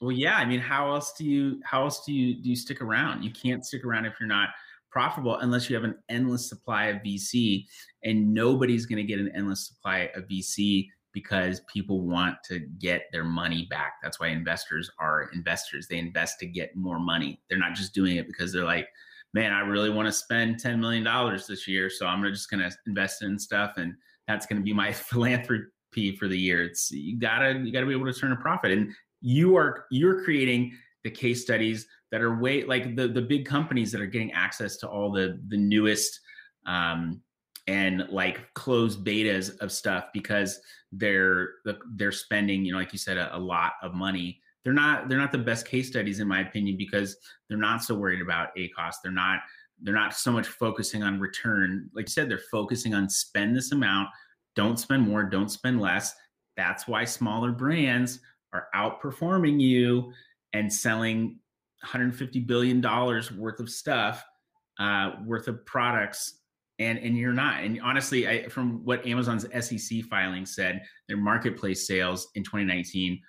[0.00, 2.80] well yeah i mean how else do you how else do you do you stick
[2.82, 4.50] around you can't stick around if you're not
[4.90, 7.66] profitable unless you have an endless supply of VC.
[8.04, 13.04] And nobody's going to get an endless supply of VC because people want to get
[13.12, 13.94] their money back.
[14.02, 15.88] That's why investors are investors.
[15.88, 17.40] They invest to get more money.
[17.48, 18.88] They're not just doing it because they're like,
[19.34, 21.04] man, I really want to spend $10 million
[21.48, 21.90] this year.
[21.90, 23.74] So I'm just going to invest in stuff.
[23.76, 23.94] And
[24.26, 26.64] that's going to be my philanthropy for the year.
[26.64, 28.72] It's you gotta, you gotta be able to turn a profit.
[28.72, 33.46] And you are, you're creating the case studies that are way like the the big
[33.46, 36.20] companies that are getting access to all the the newest
[36.66, 37.20] um,
[37.66, 40.60] and like closed betas of stuff because
[40.92, 41.50] they're
[41.94, 45.18] they're spending you know like you said a, a, lot of money they're not they're
[45.18, 47.16] not the best case studies in my opinion because
[47.48, 49.40] they're not so worried about ACOS they're not
[49.82, 51.88] they're not so much focusing on return.
[51.94, 54.08] Like you said they're focusing on spend this amount
[54.56, 56.14] don't spend more don't spend less.
[56.56, 58.20] That's why smaller brands
[58.52, 60.12] are outperforming you
[60.52, 61.38] and selling
[61.82, 64.24] 150 billion dollars worth of stuff,
[64.80, 66.40] uh, worth of products,
[66.80, 67.62] and and you're not.
[67.62, 73.20] And honestly, I, from what Amazon's SEC filing said, their marketplace sales in 2019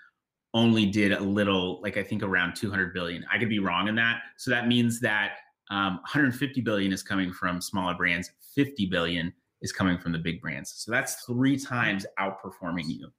[0.53, 3.23] only did a little, like I think around 200 billion.
[3.31, 4.21] I could be wrong in that.
[4.37, 5.33] So that means that
[5.69, 9.31] um, 150 billion is coming from smaller brands, 50 billion
[9.61, 10.73] is coming from the big brands.
[10.77, 13.09] So that's three times outperforming you.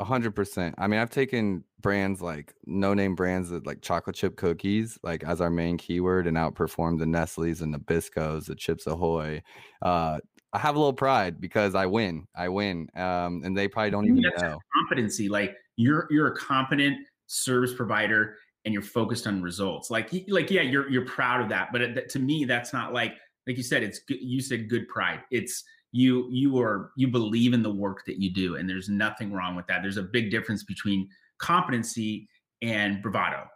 [0.00, 0.76] Hundred percent.
[0.78, 5.24] I mean, I've taken brands like no name brands that like chocolate chip cookies, like
[5.24, 9.42] as our main keyword, and outperformed the Nestle's and the Biscos, the Chips Ahoy.
[9.82, 10.18] Uh,
[10.52, 12.28] I have a little pride because I win.
[12.36, 15.28] I win, um, and they probably don't even know competency.
[15.28, 19.90] Like you're you're a competent service provider, and you're focused on results.
[19.90, 21.68] Like like yeah, you're you're proud of that.
[21.72, 23.14] But it, to me, that's not like
[23.46, 23.82] like you said.
[23.82, 25.20] It's good, you said good pride.
[25.30, 29.32] It's you you are you believe in the work that you do and there's nothing
[29.32, 31.08] wrong with that there's a big difference between
[31.38, 32.28] competency
[32.60, 33.46] and bravado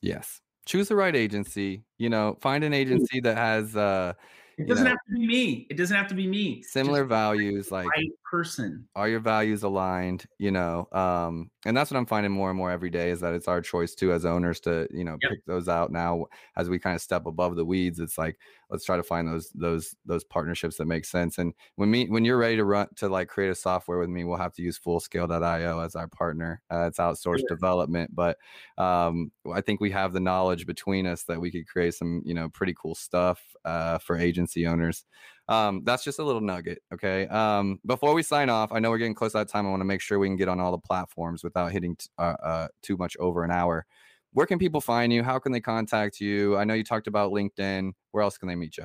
[0.00, 4.12] yes choose the right agency you know find an agency that has uh
[4.58, 5.66] it doesn't know, have to be me.
[5.70, 6.62] It doesn't have to be me.
[6.62, 8.88] Similar Just values, like right person.
[8.96, 10.24] Are your values aligned?
[10.38, 13.34] You know, um, and that's what I'm finding more and more every day is that
[13.34, 15.30] it's our choice too as owners to you know yep.
[15.30, 16.24] pick those out now
[16.56, 18.00] as we kind of step above the weeds.
[18.00, 18.38] It's like
[18.70, 21.36] let's try to find those those those partnerships that make sense.
[21.36, 24.24] And when me when you're ready to run to like create a software with me,
[24.24, 26.62] we'll have to use Fullscale.io as our partner.
[26.72, 28.38] Uh, it's outsourced development, but
[28.78, 32.32] um, I think we have the knowledge between us that we could create some you
[32.32, 35.04] know pretty cool stuff uh, for agency owners.
[35.48, 36.82] Um, that's just a little nugget.
[36.92, 37.26] Okay.
[37.28, 39.66] Um, before we sign off, I know we're getting close to that time.
[39.66, 42.06] I want to make sure we can get on all the platforms without hitting t-
[42.18, 43.84] uh, uh, too much over an hour.
[44.32, 45.22] Where can people find you?
[45.22, 46.56] How can they contact you?
[46.56, 47.92] I know you talked about LinkedIn.
[48.12, 48.84] Where else can they meet you?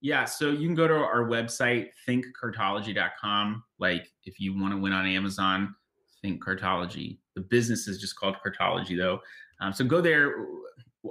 [0.00, 3.62] Yeah, so you can go to our website, thinkcartology.com.
[3.78, 5.74] Like if you want to win on Amazon,
[6.22, 7.18] think Cartology.
[7.34, 9.20] The business is just called Cartology, though.
[9.60, 10.46] Um, so go there.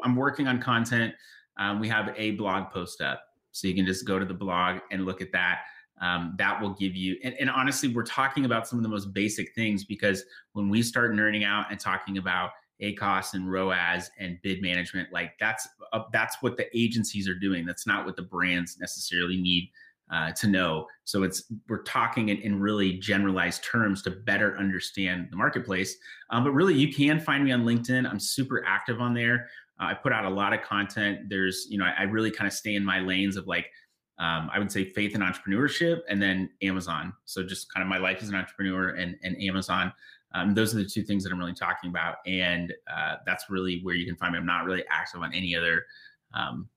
[0.04, 1.14] I'm working on content.
[1.60, 3.24] Um, we have a blog post up.
[3.52, 5.62] So you can just go to the blog and look at that.
[6.02, 9.14] Um, that will give you, and, and honestly, we're talking about some of the most
[9.14, 10.24] basic things because
[10.54, 15.34] when we start nerding out and talking about ACOS and ROAS and bid management, like
[15.40, 17.66] that's uh, that's what the agencies are doing.
[17.66, 19.70] That's not what the brands necessarily need
[20.12, 20.88] uh, to know.
[21.06, 25.96] So it's we're talking in, in, really generalized terms to better understand the marketplace.
[26.32, 28.10] Um, but really, you can find me on LinkedIn.
[28.10, 29.48] I'm super active on there.
[29.82, 31.30] Uh, I put out a lot of content.
[31.30, 33.72] There's, you know, I, I really kind of stay in my lanes of like,
[34.20, 37.14] um, I would say faith and entrepreneurship, and then Amazon.
[37.26, 39.92] So just kind of my life as an entrepreneur and, and Amazon.
[40.34, 43.82] Um, those are the two things that I'm really talking about, and uh, that's really
[43.82, 44.40] where you can find me.
[44.40, 45.86] I'm not really active on any other
[46.34, 46.70] um,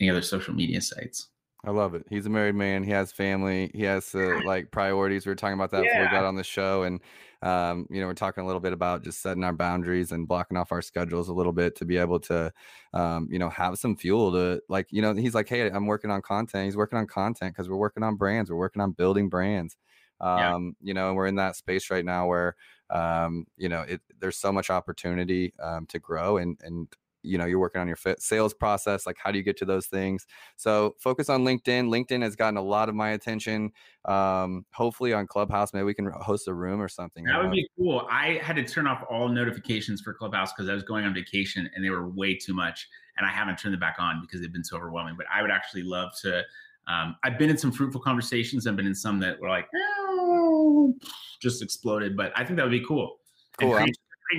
[0.00, 1.28] any other social media sites.
[1.64, 2.04] I love it.
[2.10, 2.82] He's a married man.
[2.82, 3.70] He has family.
[3.72, 5.24] He has uh, like priorities.
[5.24, 5.92] We were talking about that yeah.
[5.92, 7.00] before we got on the show, and
[7.42, 10.56] um, you know, we're talking a little bit about just setting our boundaries and blocking
[10.56, 12.52] off our schedules a little bit to be able to,
[12.94, 16.10] um, you know, have some fuel to like, you know, he's like, hey, I'm working
[16.10, 16.66] on content.
[16.66, 18.48] He's working on content because we're working on brands.
[18.48, 19.76] We're working on building brands.
[20.20, 20.88] Um, yeah.
[20.88, 22.54] you know, and we're in that space right now where,
[22.90, 26.86] um, you know, it, there's so much opportunity um, to grow and and
[27.22, 29.86] you know you're working on your sales process like how do you get to those
[29.86, 33.70] things so focus on linkedin linkedin has gotten a lot of my attention
[34.06, 37.68] um hopefully on clubhouse maybe we can host a room or something that would be
[37.78, 41.14] cool i had to turn off all notifications for clubhouse because i was going on
[41.14, 44.40] vacation and they were way too much and i haven't turned them back on because
[44.40, 46.42] they've been so overwhelming but i would actually love to
[46.88, 48.66] um, I've been in some fruitful conversations.
[48.66, 50.92] I've been in some that were like, oh,
[51.40, 52.16] just exploded.
[52.16, 53.18] But I think that would be cool.
[53.60, 53.78] Cool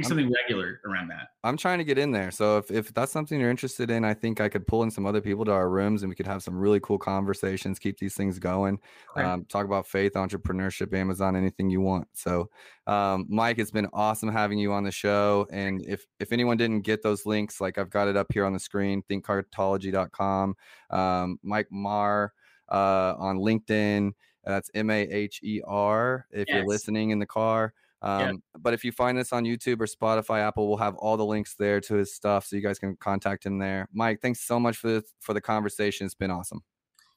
[0.01, 1.29] something regular around that.
[1.43, 2.31] I'm trying to get in there.
[2.31, 5.05] So if, if that's something you're interested in, I think I could pull in some
[5.05, 8.15] other people to our rooms and we could have some really cool conversations, keep these
[8.15, 8.79] things going,
[9.15, 9.25] okay.
[9.25, 12.07] um, talk about faith, entrepreneurship, Amazon, anything you want.
[12.13, 12.49] So
[12.87, 15.47] um, Mike, it's been awesome having you on the show.
[15.51, 18.53] And if, if anyone didn't get those links, like I've got it up here on
[18.53, 20.55] the screen, thinkcartology.com,
[20.89, 22.33] um, Mike Maher
[22.71, 24.13] uh, on LinkedIn.
[24.45, 26.27] That's M A H E R.
[26.31, 26.55] If yes.
[26.55, 27.73] you're listening in the car,
[28.03, 28.31] um, yeah.
[28.59, 31.55] But if you find this on YouTube or Spotify, Apple will have all the links
[31.55, 33.87] there to his stuff, so you guys can contact him there.
[33.93, 36.05] Mike, thanks so much for the, for the conversation.
[36.05, 36.63] It's been awesome.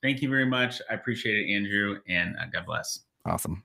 [0.03, 0.81] Thank you very much.
[0.89, 3.01] I appreciate it, Andrew, and uh, God bless.
[3.27, 3.65] Awesome.